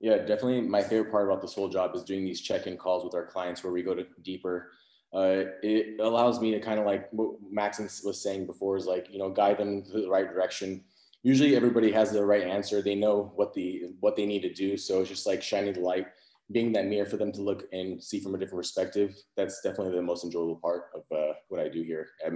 yeah, 0.02 0.16
definitely. 0.16 0.62
My 0.62 0.82
favorite 0.82 1.10
part 1.10 1.26
about 1.26 1.42
this 1.42 1.52
whole 1.52 1.68
job 1.68 1.94
is 1.94 2.02
doing 2.02 2.24
these 2.24 2.40
check-in 2.40 2.78
calls 2.78 3.04
with 3.04 3.14
our 3.14 3.26
clients 3.26 3.62
where 3.62 3.70
we 3.70 3.82
go 3.82 3.94
to 3.94 4.06
deeper 4.22 4.70
uh, 5.12 5.44
it 5.62 5.98
allows 6.00 6.40
me 6.40 6.52
to 6.52 6.60
kind 6.60 6.78
of 6.78 6.86
like 6.86 7.08
what 7.12 7.34
Max 7.50 7.80
was 8.04 8.22
saying 8.22 8.46
before 8.46 8.76
is 8.76 8.86
like, 8.86 9.08
you 9.10 9.18
know, 9.18 9.28
guide 9.28 9.58
them 9.58 9.82
to 9.82 10.02
the 10.02 10.08
right 10.08 10.28
direction. 10.28 10.84
Usually 11.22 11.56
everybody 11.56 11.90
has 11.90 12.12
the 12.12 12.24
right 12.24 12.44
answer. 12.44 12.80
They 12.80 12.94
know 12.94 13.32
what 13.34 13.52
the, 13.52 13.90
what 13.98 14.14
they 14.14 14.24
need 14.24 14.42
to 14.42 14.52
do. 14.52 14.76
So 14.76 15.00
it's 15.00 15.08
just 15.08 15.26
like 15.26 15.42
shining 15.42 15.74
the 15.74 15.80
light, 15.80 16.06
being 16.52 16.72
that 16.72 16.86
mirror 16.86 17.06
for 17.06 17.16
them 17.16 17.32
to 17.32 17.42
look 17.42 17.64
and 17.72 18.02
see 18.02 18.20
from 18.20 18.34
a 18.34 18.38
different 18.38 18.60
perspective. 18.60 19.16
That's 19.36 19.60
definitely 19.60 19.96
the 19.96 20.02
most 20.02 20.24
enjoyable 20.24 20.56
part 20.56 20.90
of 20.94 21.02
uh, 21.16 21.34
what 21.48 21.60
I 21.60 21.68
do 21.68 21.82
here 21.82 22.08
at. 22.24 22.32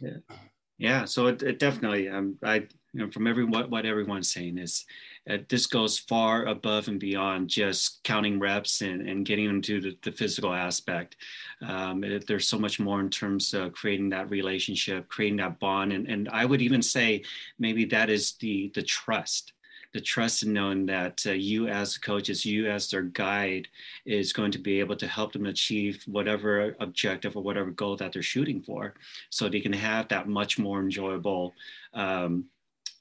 Yeah. 0.00 0.36
Yeah. 0.78 1.04
So 1.04 1.26
it, 1.26 1.42
it 1.42 1.58
definitely, 1.58 2.08
um, 2.08 2.38
I, 2.42 2.54
you 2.54 3.04
know, 3.04 3.10
from 3.10 3.26
every 3.26 3.44
what, 3.44 3.70
what 3.70 3.84
everyone's 3.84 4.32
saying 4.32 4.56
is 4.56 4.86
uh, 5.28 5.36
this 5.50 5.66
goes 5.66 5.98
far 5.98 6.46
above 6.46 6.88
and 6.88 6.98
beyond 6.98 7.50
just 7.50 8.02
counting 8.02 8.40
reps 8.40 8.80
and, 8.80 9.06
and 9.06 9.26
getting 9.26 9.44
into 9.44 9.82
the, 9.82 9.98
the 10.02 10.10
physical 10.10 10.54
aspect. 10.54 11.16
Um, 11.60 12.02
it, 12.02 12.26
there's 12.26 12.48
so 12.48 12.58
much 12.58 12.80
more 12.80 12.98
in 13.00 13.10
terms 13.10 13.52
of 13.52 13.74
creating 13.74 14.08
that 14.10 14.30
relationship, 14.30 15.08
creating 15.08 15.36
that 15.36 15.60
bond, 15.60 15.92
and, 15.92 16.08
and 16.08 16.30
I 16.30 16.46
would 16.46 16.62
even 16.62 16.80
say 16.80 17.24
maybe 17.58 17.84
that 17.84 18.08
is 18.08 18.32
the 18.40 18.72
the 18.74 18.82
trust 18.82 19.52
the 19.92 20.00
trust 20.00 20.42
in 20.42 20.52
knowing 20.52 20.86
that 20.86 21.22
uh, 21.26 21.32
you 21.32 21.68
as 21.68 21.98
coaches, 21.98 22.44
you 22.44 22.70
as 22.70 22.90
their 22.90 23.02
guide, 23.02 23.68
is 24.06 24.32
going 24.32 24.52
to 24.52 24.58
be 24.58 24.80
able 24.80 24.96
to 24.96 25.06
help 25.06 25.32
them 25.32 25.46
achieve 25.46 26.02
whatever 26.06 26.76
objective 26.80 27.36
or 27.36 27.42
whatever 27.42 27.70
goal 27.70 27.96
that 27.96 28.12
they're 28.12 28.22
shooting 28.22 28.62
for, 28.62 28.94
so 29.30 29.48
they 29.48 29.60
can 29.60 29.72
have 29.72 30.08
that 30.08 30.28
much 30.28 30.58
more 30.58 30.80
enjoyable 30.80 31.54
um, 31.94 32.44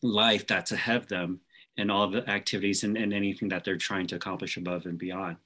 life 0.02 0.48
that's 0.48 0.72
ahead 0.72 0.98
of 0.98 1.08
them 1.08 1.40
and 1.78 1.92
all 1.92 2.10
the 2.10 2.28
activities 2.30 2.84
and, 2.84 2.98
and 2.98 3.14
anything 3.14 3.50
that 3.50 3.64
they're 3.64 3.78
trying 3.78 4.08
to 4.08 4.16
accomplish 4.16 4.58
above 4.58 4.86
and 4.86 4.98
beyond. 4.98 5.38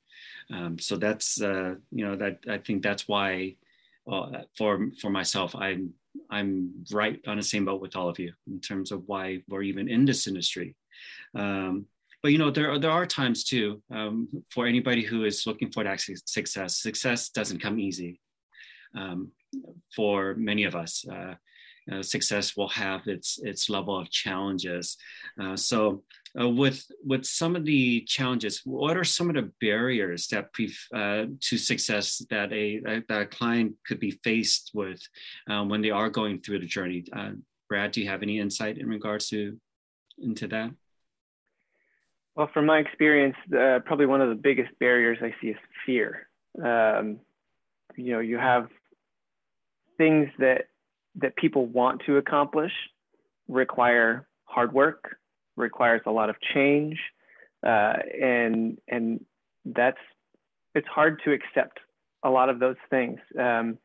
Um, 0.51 0.79
so 0.79 0.97
that's 0.97 1.41
uh, 1.41 1.75
you 1.91 2.05
know 2.05 2.15
that 2.15 2.39
I 2.49 2.57
think 2.57 2.83
that's 2.83 3.07
why 3.07 3.55
uh, 4.11 4.41
for 4.57 4.89
for 4.99 5.09
myself 5.09 5.55
I'm 5.55 5.93
I'm 6.29 6.85
right 6.91 7.19
on 7.27 7.37
the 7.37 7.43
same 7.43 7.65
boat 7.65 7.81
with 7.81 7.95
all 7.95 8.09
of 8.09 8.19
you 8.19 8.33
in 8.47 8.59
terms 8.59 8.91
of 8.91 9.07
why 9.07 9.41
we're 9.47 9.63
even 9.63 9.89
in 9.89 10.05
this 10.05 10.27
industry. 10.27 10.75
Um, 11.35 11.85
but 12.21 12.31
you 12.31 12.37
know 12.37 12.51
there 12.51 12.71
are, 12.71 12.79
there 12.79 12.91
are 12.91 13.05
times 13.05 13.43
too 13.43 13.81
um, 13.91 14.29
for 14.49 14.65
anybody 14.65 15.03
who 15.03 15.25
is 15.25 15.45
looking 15.45 15.71
for 15.71 15.83
that 15.83 16.01
success. 16.25 16.81
Success 16.81 17.29
doesn't 17.29 17.61
come 17.61 17.79
easy 17.79 18.21
um, 18.95 19.31
for 19.95 20.35
many 20.35 20.63
of 20.63 20.75
us. 20.75 21.05
Uh, 21.05 21.35
uh, 21.91 22.01
success 22.01 22.55
will 22.55 22.69
have 22.69 23.07
its 23.07 23.39
its 23.43 23.69
level 23.69 23.97
of 23.97 24.09
challenges. 24.09 24.97
Uh, 25.41 25.55
so, 25.55 26.03
uh, 26.39 26.47
with 26.47 26.85
with 27.03 27.25
some 27.25 27.55
of 27.55 27.65
the 27.65 28.01
challenges, 28.07 28.61
what 28.63 28.95
are 28.95 29.03
some 29.03 29.29
of 29.29 29.35
the 29.35 29.51
barriers 29.59 30.27
that 30.27 30.53
pre, 30.53 30.73
uh, 30.95 31.25
to 31.41 31.57
success 31.57 32.25
that 32.29 32.53
a, 32.53 32.79
that 33.09 33.21
a 33.21 33.25
client 33.25 33.73
could 33.85 33.99
be 33.99 34.11
faced 34.23 34.71
with 34.73 35.01
uh, 35.49 35.63
when 35.63 35.81
they 35.81 35.91
are 35.91 36.09
going 36.09 36.39
through 36.39 36.59
the 36.59 36.65
journey? 36.65 37.03
Uh, 37.11 37.31
Brad, 37.67 37.91
do 37.91 38.01
you 38.01 38.07
have 38.07 38.23
any 38.23 38.39
insight 38.39 38.77
in 38.77 38.87
regards 38.87 39.27
to 39.29 39.59
into 40.19 40.47
that? 40.47 40.71
Well, 42.35 42.49
from 42.53 42.65
my 42.65 42.79
experience, 42.79 43.35
probably 43.85 44.05
one 44.05 44.21
of 44.21 44.29
the 44.29 44.35
biggest 44.35 44.69
barriers 44.79 45.19
I 45.21 45.33
see 45.39 45.49
is 45.49 45.57
fear. 45.85 46.27
Um, 46.57 47.19
you 47.95 48.13
know, 48.13 48.19
you 48.19 48.37
have 48.37 48.67
things 49.97 50.29
that 50.39 50.65
that 51.15 51.35
people 51.35 51.67
want 51.67 52.01
to 52.07 52.17
accomplish 52.17 52.71
require 53.47 54.27
hard 54.45 54.73
work, 54.73 55.17
requires 55.55 56.01
a 56.07 56.11
lot 56.11 56.29
of 56.29 56.35
change, 56.53 56.99
uh, 57.65 57.93
and 58.19 58.79
and 58.87 59.23
that's 59.65 59.97
it's 60.73 60.87
hard 60.87 61.21
to 61.25 61.31
accept 61.31 61.79
a 62.23 62.29
lot 62.29 62.49
of 62.49 62.59
those 62.59 62.77
things. 62.89 63.19
Um, 63.39 63.77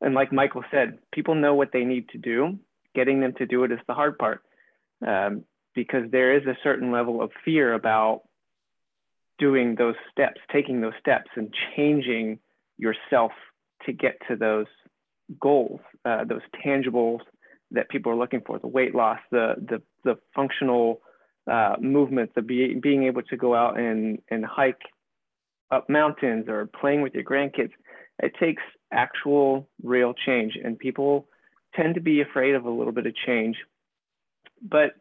and 0.00 0.14
like 0.14 0.32
Michael 0.32 0.64
said, 0.70 0.98
people 1.12 1.34
know 1.34 1.54
what 1.54 1.70
they 1.72 1.84
need 1.84 2.08
to 2.10 2.18
do. 2.18 2.58
Getting 2.94 3.20
them 3.20 3.34
to 3.38 3.46
do 3.46 3.64
it 3.64 3.72
is 3.72 3.78
the 3.86 3.94
hard 3.94 4.18
part, 4.18 4.42
um, 5.06 5.44
because 5.74 6.10
there 6.10 6.36
is 6.36 6.46
a 6.46 6.56
certain 6.62 6.92
level 6.92 7.22
of 7.22 7.30
fear 7.44 7.72
about 7.74 8.22
doing 9.38 9.74
those 9.76 9.94
steps, 10.10 10.40
taking 10.52 10.80
those 10.80 10.92
steps, 11.00 11.30
and 11.36 11.52
changing 11.74 12.38
yourself 12.78 13.32
to 13.86 13.92
get 13.92 14.16
to 14.28 14.36
those 14.36 14.66
goals, 15.40 15.80
uh, 16.04 16.24
those 16.24 16.42
tangibles 16.64 17.20
that 17.70 17.88
people 17.88 18.12
are 18.12 18.16
looking 18.16 18.42
for, 18.46 18.58
the 18.58 18.66
weight 18.66 18.94
loss, 18.94 19.18
the 19.30 19.54
the, 19.58 19.82
the 20.04 20.18
functional 20.34 21.00
uh, 21.50 21.76
movement, 21.80 22.30
the 22.34 22.42
be, 22.42 22.74
being 22.74 23.04
able 23.04 23.22
to 23.22 23.36
go 23.36 23.54
out 23.54 23.78
and, 23.78 24.20
and 24.30 24.44
hike 24.44 24.82
up 25.70 25.88
mountains 25.88 26.48
or 26.48 26.66
playing 26.66 27.02
with 27.02 27.14
your 27.14 27.24
grandkids. 27.24 27.72
It 28.22 28.32
takes 28.38 28.62
actual 28.92 29.68
real 29.82 30.14
change 30.14 30.56
and 30.62 30.78
people 30.78 31.26
tend 31.74 31.94
to 31.94 32.00
be 32.00 32.20
afraid 32.20 32.54
of 32.54 32.64
a 32.64 32.70
little 32.70 32.92
bit 32.92 33.06
of 33.06 33.14
change. 33.26 33.56
But 34.62 34.92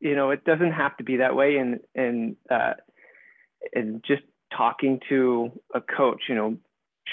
you 0.00 0.14
know, 0.14 0.30
it 0.30 0.44
doesn't 0.44 0.72
have 0.72 0.96
to 0.98 1.04
be 1.04 1.18
that 1.18 1.34
way 1.34 1.56
and 1.56 1.80
and 1.94 2.36
uh, 2.50 2.74
and 3.74 4.04
just 4.06 4.22
talking 4.56 5.00
to 5.08 5.50
a 5.74 5.80
coach, 5.80 6.22
you 6.28 6.34
know, 6.34 6.56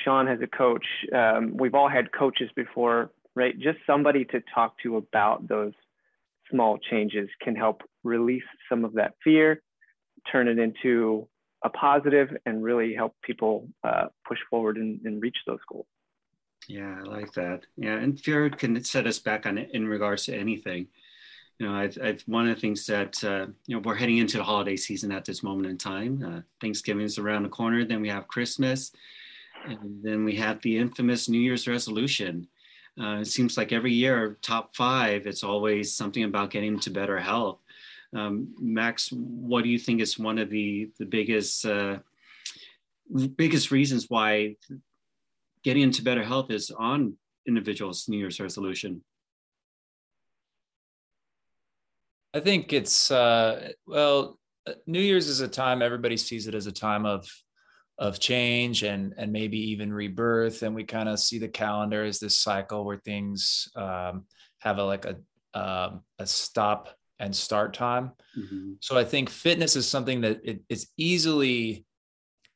Sean 0.04 0.28
has 0.28 0.40
a 0.42 0.48
coach. 0.48 0.86
Um, 1.14 1.56
we've 1.58 1.76
all 1.76 1.90
had 1.90 2.12
coaches 2.12 2.50
before, 2.56 3.12
right? 3.36 3.58
Just 3.58 3.80
somebody 3.86 4.26
to 4.26 4.42
talk 4.54 4.76
to 4.84 4.98
about 4.98 5.48
those 5.48 5.74
small 6.50 6.78
changes 6.78 7.30
can 7.42 7.56
help 7.56 7.82
release 8.04 8.44
some 8.70 8.86
of 8.86 8.94
that 8.94 9.16
fear, 9.24 9.62
turn 10.32 10.48
it 10.48 10.60
into 10.60 11.28
a 11.64 11.70
positive, 11.70 12.30
and 12.46 12.64
really 12.64 12.94
help 12.94 13.16
people 13.24 13.70
uh, 13.84 14.06
push 14.28 14.40
forward 14.50 14.78
and, 14.78 15.00
and, 15.06 15.22
reach 15.22 15.38
those 15.48 15.60
goals. 15.72 15.86
Yeah, 16.68 16.98
I 17.00 17.04
like 17.04 17.32
that. 17.34 17.62
Yeah, 17.78 17.96
and 17.96 18.20
fear 18.20 18.50
can 18.50 18.84
set 18.84 19.08
us 19.08 19.20
back 19.20 19.46
on 19.46 19.58
in 19.58 19.88
regards 19.88 20.26
to 20.26 20.36
anything. 20.36 20.88
You 21.60 21.68
know, 21.68 21.76
I've, 21.76 22.22
one 22.26 22.48
of 22.48 22.56
the 22.56 22.62
things 22.62 22.86
that 22.88 23.24
uh, 23.24 23.48
you 23.68 23.76
know 23.76 23.82
we're 23.84 23.96
heading 23.96 24.18
into 24.18 24.38
the 24.38 24.44
holiday 24.44 24.76
season 24.76 25.12
at 25.12 25.24
this 25.24 25.44
moment 25.44 25.68
in 25.68 25.78
time. 25.78 26.24
Uh, 26.26 26.42
Thanksgiving 26.60 27.06
is 27.06 27.18
around 27.18 27.44
the 27.44 27.50
corner. 27.50 27.86
Then 27.86 28.02
we 28.02 28.10
have 28.10 28.28
Christmas 28.28 28.92
and 29.66 30.04
then 30.04 30.24
we 30.24 30.36
have 30.36 30.62
the 30.62 30.78
infamous 30.78 31.30
New 31.30 31.40
Year's 31.40 31.68
resolution. 31.68 32.48
Uh, 33.00 33.20
it 33.22 33.28
seems 33.28 33.58
like 33.58 33.72
every 33.72 33.94
year, 33.94 34.38
top 34.42 34.76
five, 34.76 35.26
it's 35.26 35.44
always 35.44 35.96
something 35.96 36.24
about 36.24 36.52
getting 36.52 36.80
to 36.80 36.92
better 36.92 37.20
health. 37.20 37.60
Um, 38.16 38.54
Max, 38.60 39.10
what 39.12 39.64
do 39.64 39.70
you 39.70 39.80
think 39.80 40.00
is 40.00 40.20
one 40.20 40.38
of 40.38 40.50
the 40.52 40.92
the 41.00 41.06
biggest 41.06 41.66
uh, 41.66 41.98
biggest 43.36 43.72
reasons 43.72 44.10
why 44.10 44.56
getting 45.64 45.82
into 45.82 46.04
better 46.04 46.24
health 46.24 46.52
is 46.52 46.70
on 46.70 47.16
individuals' 47.48 48.08
New 48.08 48.18
Year's 48.18 48.40
resolution? 48.40 49.02
I 52.34 52.40
think 52.40 52.74
it's 52.74 53.12
uh, 53.12 53.72
well, 53.86 54.40
New 54.88 55.02
Year's 55.02 55.28
is 55.28 55.42
a 55.42 55.48
time 55.48 55.82
everybody 55.82 56.18
sees 56.18 56.48
it 56.48 56.56
as 56.56 56.68
a 56.68 56.72
time 56.72 57.06
of 57.06 57.28
of 57.98 58.20
change 58.20 58.84
and 58.84 59.14
and 59.18 59.32
maybe 59.32 59.72
even 59.72 59.94
rebirth. 59.94 60.64
And 60.64 60.74
we 60.74 60.84
kind 60.84 61.10
of 61.10 61.20
see 61.20 61.40
the 61.40 61.48
calendar 61.48 62.04
as 62.04 62.20
this 62.20 62.40
cycle 62.40 62.86
where 62.86 62.98
things 62.98 63.68
um, 63.76 64.26
have 64.60 64.80
a 64.80 64.84
like 64.84 65.06
a 65.06 65.18
um, 65.54 66.02
a 66.20 66.26
stop 66.26 66.90
and 67.20 67.36
start 67.36 67.74
time. 67.74 68.12
Mm-hmm. 68.36 68.74
so 68.80 68.98
i 68.98 69.04
think 69.04 69.30
fitness 69.30 69.76
is 69.76 69.88
something 69.88 70.22
that 70.22 70.42
it, 70.44 70.64
it's 70.68 70.88
easily 70.98 71.86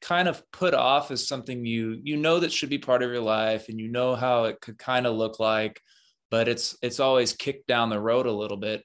kind 0.02 0.28
of 0.28 0.42
put 0.52 0.74
off 0.74 1.12
as 1.12 1.28
something 1.28 1.68
you 1.68 2.00
you 2.04 2.18
know 2.18 2.40
that 2.40 2.52
should 2.52 2.72
be 2.72 2.80
part 2.80 3.04
of 3.04 3.12
your 3.12 3.22
life 3.22 3.70
and 3.70 3.80
you 3.80 3.88
know 3.88 4.16
how 4.16 4.46
it 4.46 4.60
could 4.60 4.80
kind 4.80 5.06
of 5.06 5.16
look 5.16 5.40
like 5.40 5.80
but 6.32 6.48
it's 6.48 6.76
it's 6.82 7.00
always 7.00 7.34
kicked 7.34 7.68
down 7.68 7.92
the 7.92 8.00
road 8.00 8.26
a 8.26 8.32
little 8.32 8.58
bit 8.58 8.84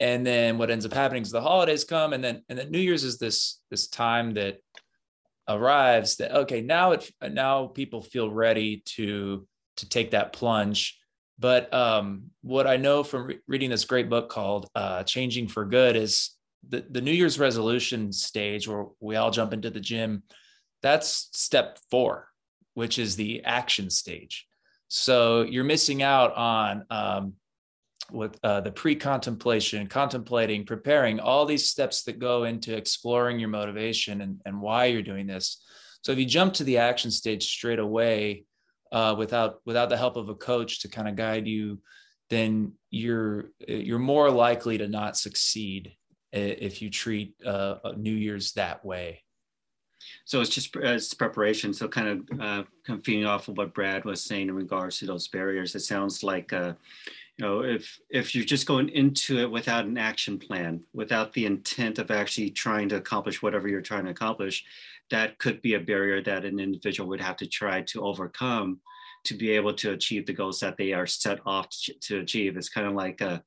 and 0.00 0.26
then 0.26 0.58
what 0.58 0.70
ends 0.70 0.86
up 0.86 0.92
happening 0.92 1.22
is 1.22 1.30
the 1.30 1.40
holidays 1.40 1.84
come 1.84 2.12
and 2.12 2.22
then 2.22 2.42
and 2.48 2.58
then 2.58 2.70
new 2.70 2.78
year's 2.78 3.04
is 3.04 3.18
this 3.18 3.60
this 3.70 3.88
time 3.88 4.34
that 4.34 4.58
arrives 5.48 6.16
that 6.16 6.32
okay 6.32 6.60
now 6.60 6.92
it 6.92 7.10
now 7.30 7.66
people 7.66 8.02
feel 8.02 8.30
ready 8.30 8.82
to 8.84 9.46
to 9.76 9.88
take 9.88 10.10
that 10.10 10.32
plunge. 10.32 10.98
But 11.40 11.72
um, 11.72 12.30
what 12.42 12.66
i 12.66 12.76
know 12.76 13.04
from 13.04 13.26
re- 13.26 13.38
reading 13.46 13.70
this 13.70 13.84
great 13.84 14.10
book 14.10 14.28
called 14.28 14.68
uh, 14.74 15.04
changing 15.04 15.48
for 15.48 15.64
good 15.64 15.94
is 15.94 16.30
the, 16.68 16.84
the 16.90 17.00
new 17.00 17.12
year's 17.12 17.38
resolution 17.38 18.12
stage 18.12 18.66
where 18.66 18.86
we 19.00 19.14
all 19.14 19.30
jump 19.30 19.52
into 19.52 19.70
the 19.70 19.80
gym 19.80 20.24
that's 20.82 21.28
step 21.32 21.78
four 21.90 22.28
which 22.78 22.96
is 22.96 23.16
the 23.16 23.42
action 23.42 23.90
stage. 23.90 24.46
So 24.86 25.42
you're 25.42 25.64
missing 25.64 26.00
out 26.00 26.32
on 26.36 26.84
um, 26.90 27.32
with 28.10 28.38
uh, 28.42 28.60
the 28.60 28.72
pre-contemplation, 28.72 29.86
contemplating, 29.86 30.64
preparing, 30.64 31.20
all 31.20 31.44
these 31.44 31.68
steps 31.68 32.02
that 32.04 32.18
go 32.18 32.44
into 32.44 32.76
exploring 32.76 33.38
your 33.38 33.48
motivation 33.48 34.20
and, 34.22 34.40
and 34.46 34.60
why 34.60 34.86
you're 34.86 35.02
doing 35.02 35.26
this. 35.26 35.62
So 36.02 36.12
if 36.12 36.18
you 36.18 36.24
jump 36.24 36.54
to 36.54 36.64
the 36.64 36.78
action 36.78 37.10
stage 37.10 37.44
straight 37.46 37.78
away 37.78 38.44
uh, 38.92 39.14
without 39.18 39.60
without 39.66 39.90
the 39.90 39.96
help 39.96 40.16
of 40.16 40.28
a 40.28 40.34
coach 40.34 40.80
to 40.80 40.88
kind 40.88 41.08
of 41.08 41.16
guide 41.16 41.46
you, 41.46 41.80
then 42.30 42.72
you're 42.90 43.50
you're 43.66 43.98
more 43.98 44.30
likely 44.30 44.78
to 44.78 44.88
not 44.88 45.16
succeed 45.16 45.94
if 46.32 46.82
you 46.82 46.90
treat 46.90 47.34
uh, 47.44 47.76
New 47.96 48.12
Year's 48.14 48.52
that 48.52 48.84
way. 48.84 49.24
So 50.24 50.40
it's 50.40 50.50
just 50.50 50.74
as 50.76 51.12
preparation. 51.14 51.72
So 51.72 51.88
kind 51.88 52.08
of 52.08 52.40
uh, 52.40 52.64
kind 52.86 52.98
of 52.98 53.04
feeding 53.04 53.26
off 53.26 53.48
of 53.48 53.56
what 53.56 53.74
Brad 53.74 54.04
was 54.04 54.22
saying 54.22 54.48
in 54.48 54.54
regards 54.54 54.98
to 54.98 55.06
those 55.06 55.28
barriers. 55.28 55.74
It 55.74 55.80
sounds 55.80 56.22
like 56.22 56.52
uh, 56.52 56.74
you 57.38 57.46
know 57.46 57.60
if 57.60 57.98
if 58.10 58.34
you're 58.34 58.44
just 58.44 58.66
going 58.66 58.88
into 58.90 59.38
it 59.38 59.50
without 59.50 59.84
an 59.84 59.96
action 59.96 60.38
plan 60.38 60.82
without 60.92 61.32
the 61.32 61.46
intent 61.46 61.98
of 61.98 62.10
actually 62.10 62.50
trying 62.50 62.88
to 62.88 62.96
accomplish 62.96 63.40
whatever 63.40 63.68
you're 63.68 63.80
trying 63.80 64.04
to 64.04 64.10
accomplish 64.10 64.64
that 65.10 65.38
could 65.38 65.62
be 65.62 65.74
a 65.74 65.80
barrier 65.80 66.22
that 66.22 66.44
an 66.44 66.58
individual 66.58 67.08
would 67.08 67.20
have 67.20 67.36
to 67.36 67.46
try 67.46 67.80
to 67.82 68.02
overcome 68.02 68.80
to 69.24 69.34
be 69.34 69.50
able 69.50 69.74
to 69.74 69.92
achieve 69.92 70.26
the 70.26 70.32
goals 70.32 70.60
that 70.60 70.76
they 70.76 70.92
are 70.92 71.06
set 71.06 71.40
off 71.44 71.68
to, 72.00 72.20
achieve. 72.20 72.56
It's 72.56 72.68
kind 72.68 72.86
of 72.86 72.94
like 72.94 73.20
a 73.20 73.42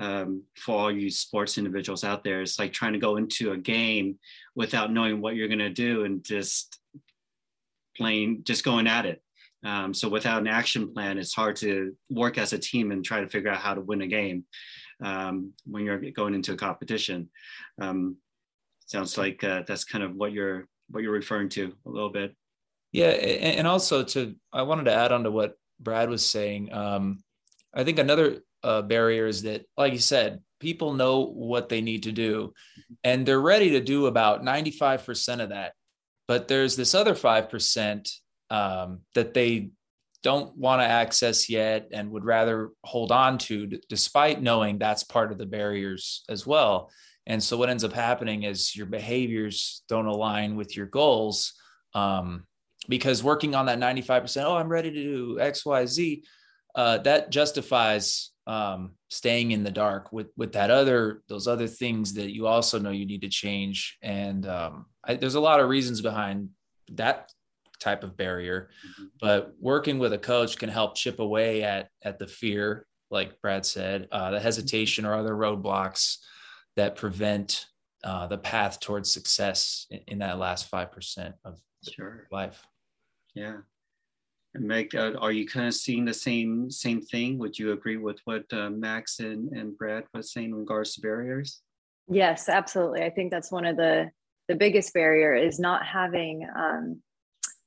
um, 0.00 0.44
for 0.56 0.78
all 0.78 0.90
you 0.90 1.10
sports 1.10 1.58
individuals 1.58 2.02
out 2.02 2.24
there 2.24 2.40
it's 2.40 2.58
like 2.58 2.72
trying 2.72 2.94
to 2.94 2.98
go 2.98 3.18
into 3.18 3.52
a 3.52 3.58
game 3.58 4.18
without 4.54 4.90
knowing 4.90 5.20
what 5.20 5.36
you're 5.36 5.48
going 5.48 5.58
to 5.58 5.68
do 5.68 6.04
and 6.04 6.24
just 6.24 6.78
playing 7.94 8.42
just 8.44 8.64
going 8.64 8.86
at 8.86 9.04
it 9.04 9.22
um, 9.64 9.94
so 9.94 10.08
without 10.08 10.40
an 10.40 10.48
action 10.48 10.92
plan, 10.92 11.18
it's 11.18 11.34
hard 11.34 11.56
to 11.56 11.96
work 12.10 12.38
as 12.38 12.52
a 12.52 12.58
team 12.58 12.90
and 12.90 13.04
try 13.04 13.20
to 13.20 13.28
figure 13.28 13.50
out 13.50 13.60
how 13.60 13.74
to 13.74 13.80
win 13.80 14.02
a 14.02 14.06
game 14.06 14.44
um, 15.02 15.52
when 15.64 15.84
you're 15.84 15.98
going 16.10 16.34
into 16.34 16.52
a 16.52 16.56
competition. 16.56 17.30
Um, 17.80 18.16
sounds 18.86 19.16
like 19.16 19.42
uh, 19.44 19.62
that's 19.66 19.84
kind 19.84 20.04
of 20.04 20.14
what 20.14 20.32
you're 20.32 20.66
what 20.90 21.02
you're 21.02 21.12
referring 21.12 21.48
to 21.50 21.72
a 21.86 21.90
little 21.90 22.10
bit. 22.10 22.34
Yeah, 22.92 23.08
and 23.08 23.66
also 23.66 24.04
to 24.04 24.34
I 24.52 24.62
wanted 24.62 24.84
to 24.84 24.94
add 24.94 25.12
on 25.12 25.24
to 25.24 25.30
what 25.30 25.54
Brad 25.80 26.10
was 26.10 26.28
saying. 26.28 26.72
Um, 26.72 27.22
I 27.74 27.84
think 27.84 27.98
another 27.98 28.40
uh, 28.62 28.82
barrier 28.82 29.26
is 29.26 29.42
that, 29.42 29.64
like 29.76 29.92
you 29.92 29.98
said, 29.98 30.40
people 30.60 30.92
know 30.92 31.20
what 31.20 31.68
they 31.68 31.80
need 31.80 32.02
to 32.02 32.12
do, 32.12 32.52
and 33.02 33.24
they're 33.24 33.40
ready 33.40 33.70
to 33.70 33.80
do 33.80 34.06
about 34.06 34.44
ninety 34.44 34.70
five 34.70 35.06
percent 35.06 35.40
of 35.40 35.50
that. 35.50 35.72
But 36.28 36.48
there's 36.48 36.76
this 36.76 36.94
other 36.94 37.14
five 37.14 37.48
percent 37.48 38.10
um, 38.52 39.00
that 39.14 39.32
they 39.32 39.70
don't 40.22 40.56
want 40.56 40.80
to 40.80 40.86
access 40.86 41.48
yet 41.48 41.88
and 41.90 42.10
would 42.10 42.24
rather 42.24 42.70
hold 42.84 43.10
on 43.10 43.38
to, 43.38 43.66
despite 43.88 44.42
knowing 44.42 44.78
that's 44.78 45.02
part 45.02 45.32
of 45.32 45.38
the 45.38 45.46
barriers 45.46 46.22
as 46.28 46.46
well. 46.46 46.90
And 47.26 47.42
so, 47.42 47.56
what 47.56 47.70
ends 47.70 47.82
up 47.82 47.92
happening 47.92 48.42
is 48.42 48.76
your 48.76 48.86
behaviors 48.86 49.82
don't 49.88 50.06
align 50.06 50.54
with 50.54 50.76
your 50.76 50.86
goals. 50.86 51.54
Um, 51.94 52.46
because 52.88 53.22
working 53.22 53.54
on 53.54 53.66
that 53.66 53.78
95%, 53.78 54.44
oh, 54.44 54.56
I'm 54.56 54.68
ready 54.68 54.90
to 54.90 55.02
do 55.02 55.40
X, 55.40 55.64
Y, 55.64 55.86
Z, 55.86 56.24
uh, 56.74 56.98
that 56.98 57.30
justifies 57.30 58.32
um, 58.46 58.92
staying 59.08 59.52
in 59.52 59.62
the 59.62 59.70
dark 59.70 60.12
with 60.12 60.28
with 60.36 60.52
that 60.54 60.70
other 60.70 61.22
those 61.28 61.46
other 61.46 61.68
things 61.68 62.14
that 62.14 62.32
you 62.32 62.48
also 62.48 62.78
know 62.78 62.90
you 62.90 63.06
need 63.06 63.22
to 63.22 63.28
change. 63.28 63.98
And 64.02 64.46
um, 64.46 64.86
I, 65.04 65.14
there's 65.14 65.36
a 65.36 65.40
lot 65.40 65.60
of 65.60 65.68
reasons 65.68 66.00
behind 66.00 66.50
that 66.92 67.30
type 67.82 68.04
of 68.04 68.16
barrier. 68.16 68.70
Mm-hmm. 68.86 69.04
But 69.20 69.54
working 69.58 69.98
with 69.98 70.12
a 70.12 70.18
coach 70.18 70.58
can 70.58 70.68
help 70.68 70.94
chip 70.94 71.18
away 71.18 71.62
at 71.62 71.88
at 72.02 72.18
the 72.18 72.26
fear, 72.26 72.86
like 73.10 73.40
Brad 73.40 73.66
said, 73.66 74.08
uh, 74.12 74.30
the 74.30 74.40
hesitation 74.40 75.04
or 75.04 75.14
other 75.14 75.34
roadblocks 75.34 76.18
that 76.76 76.96
prevent 76.96 77.66
uh, 78.04 78.26
the 78.26 78.38
path 78.38 78.80
towards 78.80 79.12
success 79.12 79.86
in, 79.90 80.00
in 80.08 80.18
that 80.18 80.38
last 80.38 80.68
five 80.68 80.92
percent 80.92 81.34
of 81.44 81.60
sure. 81.88 82.28
life. 82.30 82.66
Yeah. 83.34 83.58
And 84.54 84.68
Meg, 84.68 84.94
uh, 84.94 85.12
are 85.18 85.32
you 85.32 85.46
kind 85.46 85.66
of 85.66 85.74
seeing 85.74 86.04
the 86.04 86.14
same 86.14 86.70
same 86.70 87.00
thing? 87.00 87.38
Would 87.38 87.58
you 87.58 87.72
agree 87.72 87.96
with 87.96 88.20
what 88.24 88.44
uh, 88.52 88.70
Max 88.70 89.18
and, 89.20 89.50
and 89.52 89.76
Brad 89.76 90.04
was 90.14 90.32
saying 90.32 90.50
in 90.50 90.54
regards 90.54 90.94
to 90.94 91.00
barriers? 91.00 91.60
Yes, 92.08 92.48
absolutely. 92.48 93.02
I 93.02 93.10
think 93.10 93.30
that's 93.30 93.50
one 93.50 93.64
of 93.64 93.76
the 93.76 94.10
the 94.48 94.54
biggest 94.54 94.92
barrier 94.92 95.34
is 95.34 95.58
not 95.58 95.86
having 95.86 96.46
um, 96.54 97.00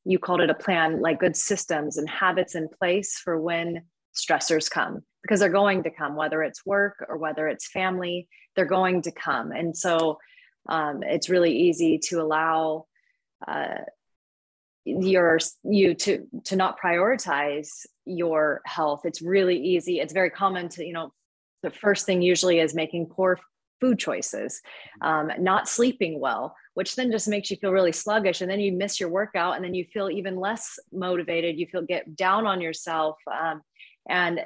you 0.06 0.20
called 0.20 0.42
it 0.42 0.50
a 0.50 0.56
plan, 0.56 1.02
like 1.02 1.20
good 1.20 1.36
systems 1.36 1.98
and 1.98 2.10
habits 2.10 2.56
in 2.56 2.70
place 2.70 3.18
for 3.18 3.40
when 3.40 3.82
stressors 4.16 4.70
come, 4.70 5.02
because 5.24 5.40
they're 5.40 5.50
going 5.50 5.84
to 5.84 5.90
come, 5.90 6.16
whether 6.16 6.44
it's 6.44 6.66
work 6.66 7.04
or 7.10 7.18
whether 7.18 7.48
it's 7.48 7.68
family, 7.68 8.28
they're 8.56 8.66
going 8.66 9.02
to 9.02 9.12
come. 9.12 9.52
And 9.52 9.76
so 9.76 10.20
um, 10.70 11.04
it's 11.04 11.30
really 11.30 11.58
easy 11.58 11.98
to 12.06 12.22
allow 12.22 12.86
uh, 13.48 13.80
your 14.86 15.40
you 15.64 15.96
to 15.96 16.28
to 16.46 16.56
not 16.56 16.80
prioritize 16.80 17.86
your 18.06 18.62
health. 18.66 19.02
It's 19.04 19.22
really 19.22 19.58
easy. 19.60 20.00
It's 20.00 20.14
very 20.14 20.30
common 20.30 20.70
to 20.70 20.86
you 20.86 20.94
know 20.94 21.12
the 21.64 21.72
first 21.72 22.06
thing 22.06 22.22
usually 22.22 22.60
is 22.60 22.76
making 22.76 23.08
poor 23.08 23.40
food 23.82 23.98
choices, 23.98 24.62
um, 25.02 25.32
not 25.40 25.68
sleeping 25.68 26.20
well, 26.20 26.56
which 26.76 26.96
then 26.96 27.10
just 27.10 27.28
makes 27.28 27.50
you 27.50 27.58
feel 27.58 27.72
really 27.72 27.94
sluggish. 27.94 28.42
And 28.42 28.52
then 28.52 28.60
you 28.60 28.72
miss 28.72 29.00
your 29.00 29.10
workout 29.10 29.56
and 29.56 29.64
then 29.64 29.74
you 29.74 29.86
feel 29.86 30.10
even 30.10 30.36
less 30.36 30.78
motivated. 30.92 31.58
You 31.58 31.68
feel 31.68 31.82
get 31.82 32.16
down 32.16 32.46
on 32.46 32.62
yourself 32.62 33.18
um, 33.34 33.62
and 34.10 34.42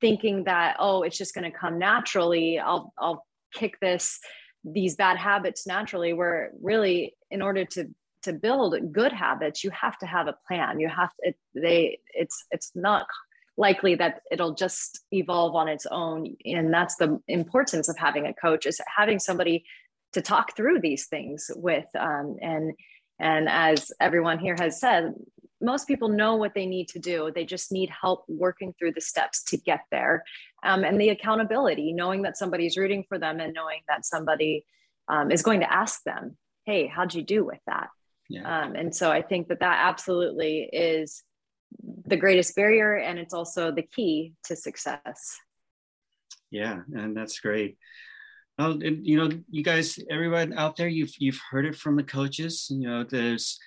thinking 0.00 0.44
that, 0.44 0.76
oh, 0.80 1.02
it's 1.02 1.16
just 1.16 1.34
going 1.34 1.50
to 1.50 1.56
come 1.56 1.78
naturally. 1.78 2.58
I'll, 2.58 2.92
I'll 2.98 3.24
kick 3.54 3.78
this, 3.80 4.18
these 4.64 4.96
bad 4.96 5.16
habits 5.16 5.66
naturally, 5.66 6.12
where 6.12 6.50
really 6.60 7.14
in 7.30 7.40
order 7.40 7.64
to 7.64 7.88
to 8.22 8.34
build 8.34 8.74
good 8.92 9.12
habits 9.12 9.64
you 9.64 9.70
have 9.70 9.96
to 9.96 10.04
have 10.04 10.26
a 10.26 10.34
plan 10.46 10.78
you 10.78 10.90
have 10.90 11.08
to 11.08 11.28
it, 11.28 11.36
they 11.54 11.98
it's 12.12 12.44
it's 12.50 12.70
not 12.74 13.06
likely 13.56 13.94
that 13.94 14.20
it'll 14.30 14.52
just 14.52 15.00
evolve 15.10 15.54
on 15.54 15.68
its 15.68 15.86
own 15.90 16.36
and 16.44 16.70
that's 16.70 16.96
the 16.96 17.18
importance 17.28 17.88
of 17.88 17.96
having 17.96 18.26
a 18.26 18.34
coach 18.34 18.66
is 18.66 18.78
having 18.94 19.18
somebody 19.18 19.64
to 20.12 20.22
talk 20.22 20.56
through 20.56 20.80
these 20.80 21.06
things 21.06 21.50
with 21.54 21.86
um, 21.98 22.36
and 22.40 22.72
and 23.18 23.48
as 23.48 23.92
everyone 24.00 24.38
here 24.38 24.56
has 24.58 24.80
said 24.80 25.14
most 25.60 25.86
people 25.86 26.08
know 26.08 26.36
what 26.36 26.54
they 26.54 26.66
need 26.66 26.88
to 26.88 26.98
do. 26.98 27.30
They 27.34 27.44
just 27.44 27.70
need 27.70 27.90
help 27.90 28.24
working 28.28 28.72
through 28.78 28.92
the 28.92 29.00
steps 29.00 29.42
to 29.44 29.58
get 29.58 29.80
there 29.90 30.24
um, 30.62 30.84
and 30.84 31.00
the 31.00 31.10
accountability 31.10 31.92
knowing 31.92 32.22
that 32.22 32.36
somebody's 32.36 32.76
rooting 32.76 33.04
for 33.08 33.18
them 33.18 33.40
and 33.40 33.52
knowing 33.52 33.80
that 33.88 34.06
somebody 34.06 34.64
um, 35.08 35.30
is 35.30 35.42
going 35.42 35.60
to 35.60 35.72
ask 35.72 36.02
them 36.04 36.36
hey 36.64 36.86
how'd 36.86 37.14
you 37.14 37.22
do 37.22 37.44
with 37.44 37.60
that? 37.66 37.88
Yeah. 38.28 38.62
Um, 38.62 38.76
and 38.76 38.94
so 38.94 39.10
i 39.10 39.22
think 39.22 39.48
that 39.48 39.60
that 39.60 39.78
absolutely 39.82 40.68
is 40.72 41.22
the 42.06 42.16
greatest 42.16 42.54
barrier 42.54 42.96
and 42.96 43.18
it's 43.18 43.34
also 43.34 43.72
the 43.72 43.82
key 43.82 44.34
to 44.44 44.56
success. 44.56 45.36
Yeah 46.50 46.80
and 46.94 47.16
that's 47.16 47.40
great 47.40 47.76
you 48.68 49.16
know 49.16 49.30
you 49.50 49.62
guys 49.62 49.98
everyone 50.10 50.52
out 50.54 50.76
there 50.76 50.88
you've 50.88 51.14
you've 51.18 51.40
heard 51.50 51.66
it 51.66 51.76
from 51.76 51.96
the 51.96 52.02
coaches. 52.02 52.66
You 52.70 52.88
know 52.88 53.04
there's 53.04 53.58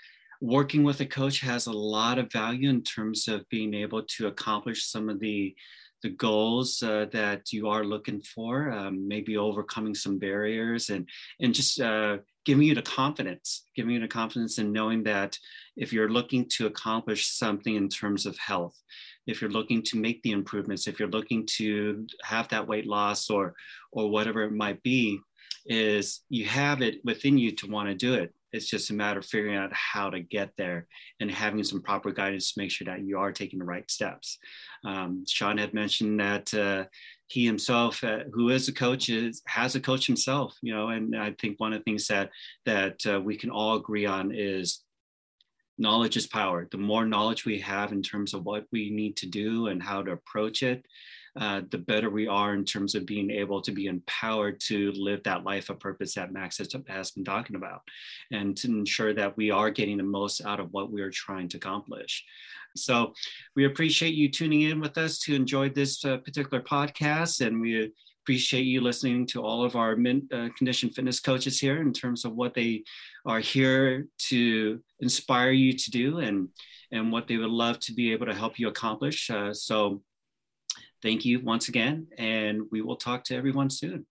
working 0.42 0.84
with 0.84 1.00
a 1.00 1.06
coach 1.06 1.40
has 1.40 1.68
a 1.68 1.72
lot 1.72 2.20
of 2.20 2.32
value 2.32 2.70
in 2.70 2.84
terms 2.84 3.28
of 3.28 3.48
being 3.50 3.74
able 3.74 4.04
to 4.04 4.28
accomplish 4.28 4.86
some 4.86 5.10
of 5.10 5.20
the 5.20 5.56
the 6.04 6.10
goals 6.10 6.84
uh, 6.84 7.06
that 7.14 7.54
you 7.54 7.70
are 7.70 7.86
looking 7.86 8.22
for 8.22 8.70
um, 8.72 9.08
maybe 9.08 9.38
overcoming 9.38 9.96
some 9.96 10.20
barriers 10.20 10.90
and 10.90 11.08
and 11.40 11.56
just 11.56 11.80
uh, 11.80 12.18
giving 12.46 12.68
you 12.68 12.76
the 12.76 12.82
confidence, 12.82 13.68
giving 13.76 13.94
you 13.94 14.02
the 14.02 14.08
confidence 14.08 14.58
in 14.58 14.72
knowing 14.72 15.04
that 15.04 15.38
if 15.78 15.94
you're 15.94 16.10
looking 16.10 16.46
to 16.50 16.68
accomplish 16.68 17.28
something 17.28 17.76
in 17.76 17.88
terms 17.88 18.26
of 18.26 18.38
health, 18.38 18.78
if 19.26 19.42
you're 19.42 19.50
looking 19.50 19.82
to 19.82 19.98
make 19.98 20.22
the 20.24 20.32
improvements, 20.32 20.88
if 20.88 21.00
you're 21.00 21.10
looking 21.10 21.46
to 21.46 22.06
have 22.24 22.50
that 22.50 22.68
weight 22.68 22.86
loss 22.86 23.30
or 23.30 23.56
or 23.94 24.10
whatever 24.10 24.44
it 24.44 24.52
might 24.52 24.82
be, 24.84 25.20
is 25.66 26.22
you 26.30 26.46
have 26.46 26.82
it 26.82 26.96
within 27.06 27.38
you 27.38 27.52
to 27.56 27.68
want 27.68 27.90
to 27.90 27.96
do 27.96 28.14
it. 28.16 28.34
It's 28.52 28.70
just 28.70 28.92
a 28.92 28.94
matter 28.94 29.20
of 29.20 29.26
figuring 29.26 29.58
out 29.58 29.74
how 29.74 30.12
to 30.12 30.20
get 30.20 30.52
there 30.58 30.88
and 31.20 31.32
having 31.32 31.64
some 31.64 31.82
proper 31.82 32.12
guidance 32.12 32.54
to 32.54 32.62
make 32.62 32.70
sure 32.70 32.86
that 32.86 33.04
you 33.04 33.18
are 33.18 33.32
taking 33.32 33.58
the 33.58 33.66
right 33.66 33.90
steps. 33.90 34.38
Um, 34.86 35.24
Sean 35.28 35.58
had 35.58 35.74
mentioned 35.74 36.20
that 36.20 36.54
uh, 36.54 36.86
he 37.28 37.46
himself, 37.46 38.04
uh, 38.04 38.26
who 38.32 38.50
is 38.50 38.68
a 38.68 38.74
coach, 38.74 39.10
is 39.10 39.42
has 39.48 39.76
a 39.76 39.80
coach 39.80 40.06
himself. 40.06 40.56
You 40.62 40.76
know, 40.76 40.90
and 40.90 41.16
I 41.18 41.34
think 41.42 41.60
one 41.60 41.74
of 41.74 41.80
the 41.80 41.84
things 41.84 42.06
that 42.08 42.30
that 42.66 43.00
uh, 43.08 43.20
we 43.22 43.38
can 43.38 43.50
all 43.50 43.76
agree 43.76 44.06
on 44.06 44.32
is 44.32 44.84
knowledge 45.80 46.16
is 46.16 46.28
power. 46.28 46.68
The 46.70 46.78
more 46.78 47.06
knowledge 47.06 47.46
we 47.46 47.60
have 47.62 47.92
in 47.92 48.04
terms 48.04 48.36
of 48.36 48.44
what 48.44 48.66
we 48.72 48.92
need 48.92 49.18
to 49.18 49.26
do 49.26 49.68
and 49.68 49.82
how 49.82 50.04
to 50.04 50.12
approach 50.12 50.62
it, 50.62 50.86
uh, 51.40 51.62
the 51.72 51.78
better 51.78 52.10
we 52.10 52.28
are 52.28 52.54
in 52.54 52.64
terms 52.64 52.94
of 52.94 53.06
being 53.06 53.32
able 53.32 53.62
to 53.62 53.72
be 53.72 53.88
empowered 53.88 54.60
to 54.60 54.92
live 54.92 55.24
that 55.24 55.44
life 55.44 55.70
of 55.70 55.80
purpose 55.80 56.14
that 56.14 56.32
Max 56.32 56.60
has, 56.60 56.74
has 56.88 57.12
been 57.12 57.26
talking 57.26 57.56
about 57.56 57.82
and 58.32 58.56
to 58.58 58.68
ensure 58.68 59.14
that 59.14 59.36
we 59.36 59.50
are 59.50 59.72
getting 59.72 59.98
the 59.98 60.04
most 60.04 60.46
out 60.46 60.60
of 60.60 60.72
what 60.72 60.92
we 60.92 61.02
are 61.02 61.10
trying 61.10 61.48
to 61.50 61.58
accomplish. 61.58 62.24
So 62.76 63.14
we 63.56 63.66
appreciate 63.66 64.14
you 64.14 64.30
tuning 64.30 64.62
in 64.62 64.80
with 64.80 64.98
us 64.98 65.20
to 65.20 65.36
enjoy 65.36 65.70
this 65.70 66.04
uh, 66.06 66.18
particular 66.18 66.62
podcast 66.62 67.46
and 67.46 67.60
we 67.60 67.92
appreciate 68.24 68.64
you 68.64 68.82
listening 68.82 69.28
to 69.28 69.44
all 69.44 69.66
of 69.66 69.76
our 69.76 69.96
min, 69.96 70.28
uh, 70.32 70.50
condition 70.58 70.90
fitness 70.90 71.20
coaches 71.20 71.60
here 71.60 71.82
in 71.82 71.92
terms 71.92 72.26
of 72.26 72.34
what 72.34 72.54
they 72.54 72.84
are 73.26 73.40
here 73.40 74.08
to 74.18 74.80
inspire 75.02 75.52
you 75.52 75.74
to 75.74 75.92
do 75.92 76.20
and 76.20 76.50
and 76.92 77.12
what 77.12 77.28
they 77.28 77.38
would 77.38 77.50
love 77.50 77.80
to 77.80 77.92
be 77.92 78.14
able 78.14 78.28
to 78.28 78.36
help 78.36 78.60
you 78.60 78.68
accomplish. 78.68 79.30
Uh, 79.30 79.52
so 79.52 80.04
thank 81.04 81.26
you 81.26 81.42
once 81.42 81.68
again, 81.68 82.08
and 82.18 82.64
we 82.72 82.82
will 82.82 82.96
talk 82.96 83.26
to 83.26 83.36
everyone 83.36 83.70
soon. 83.70 84.06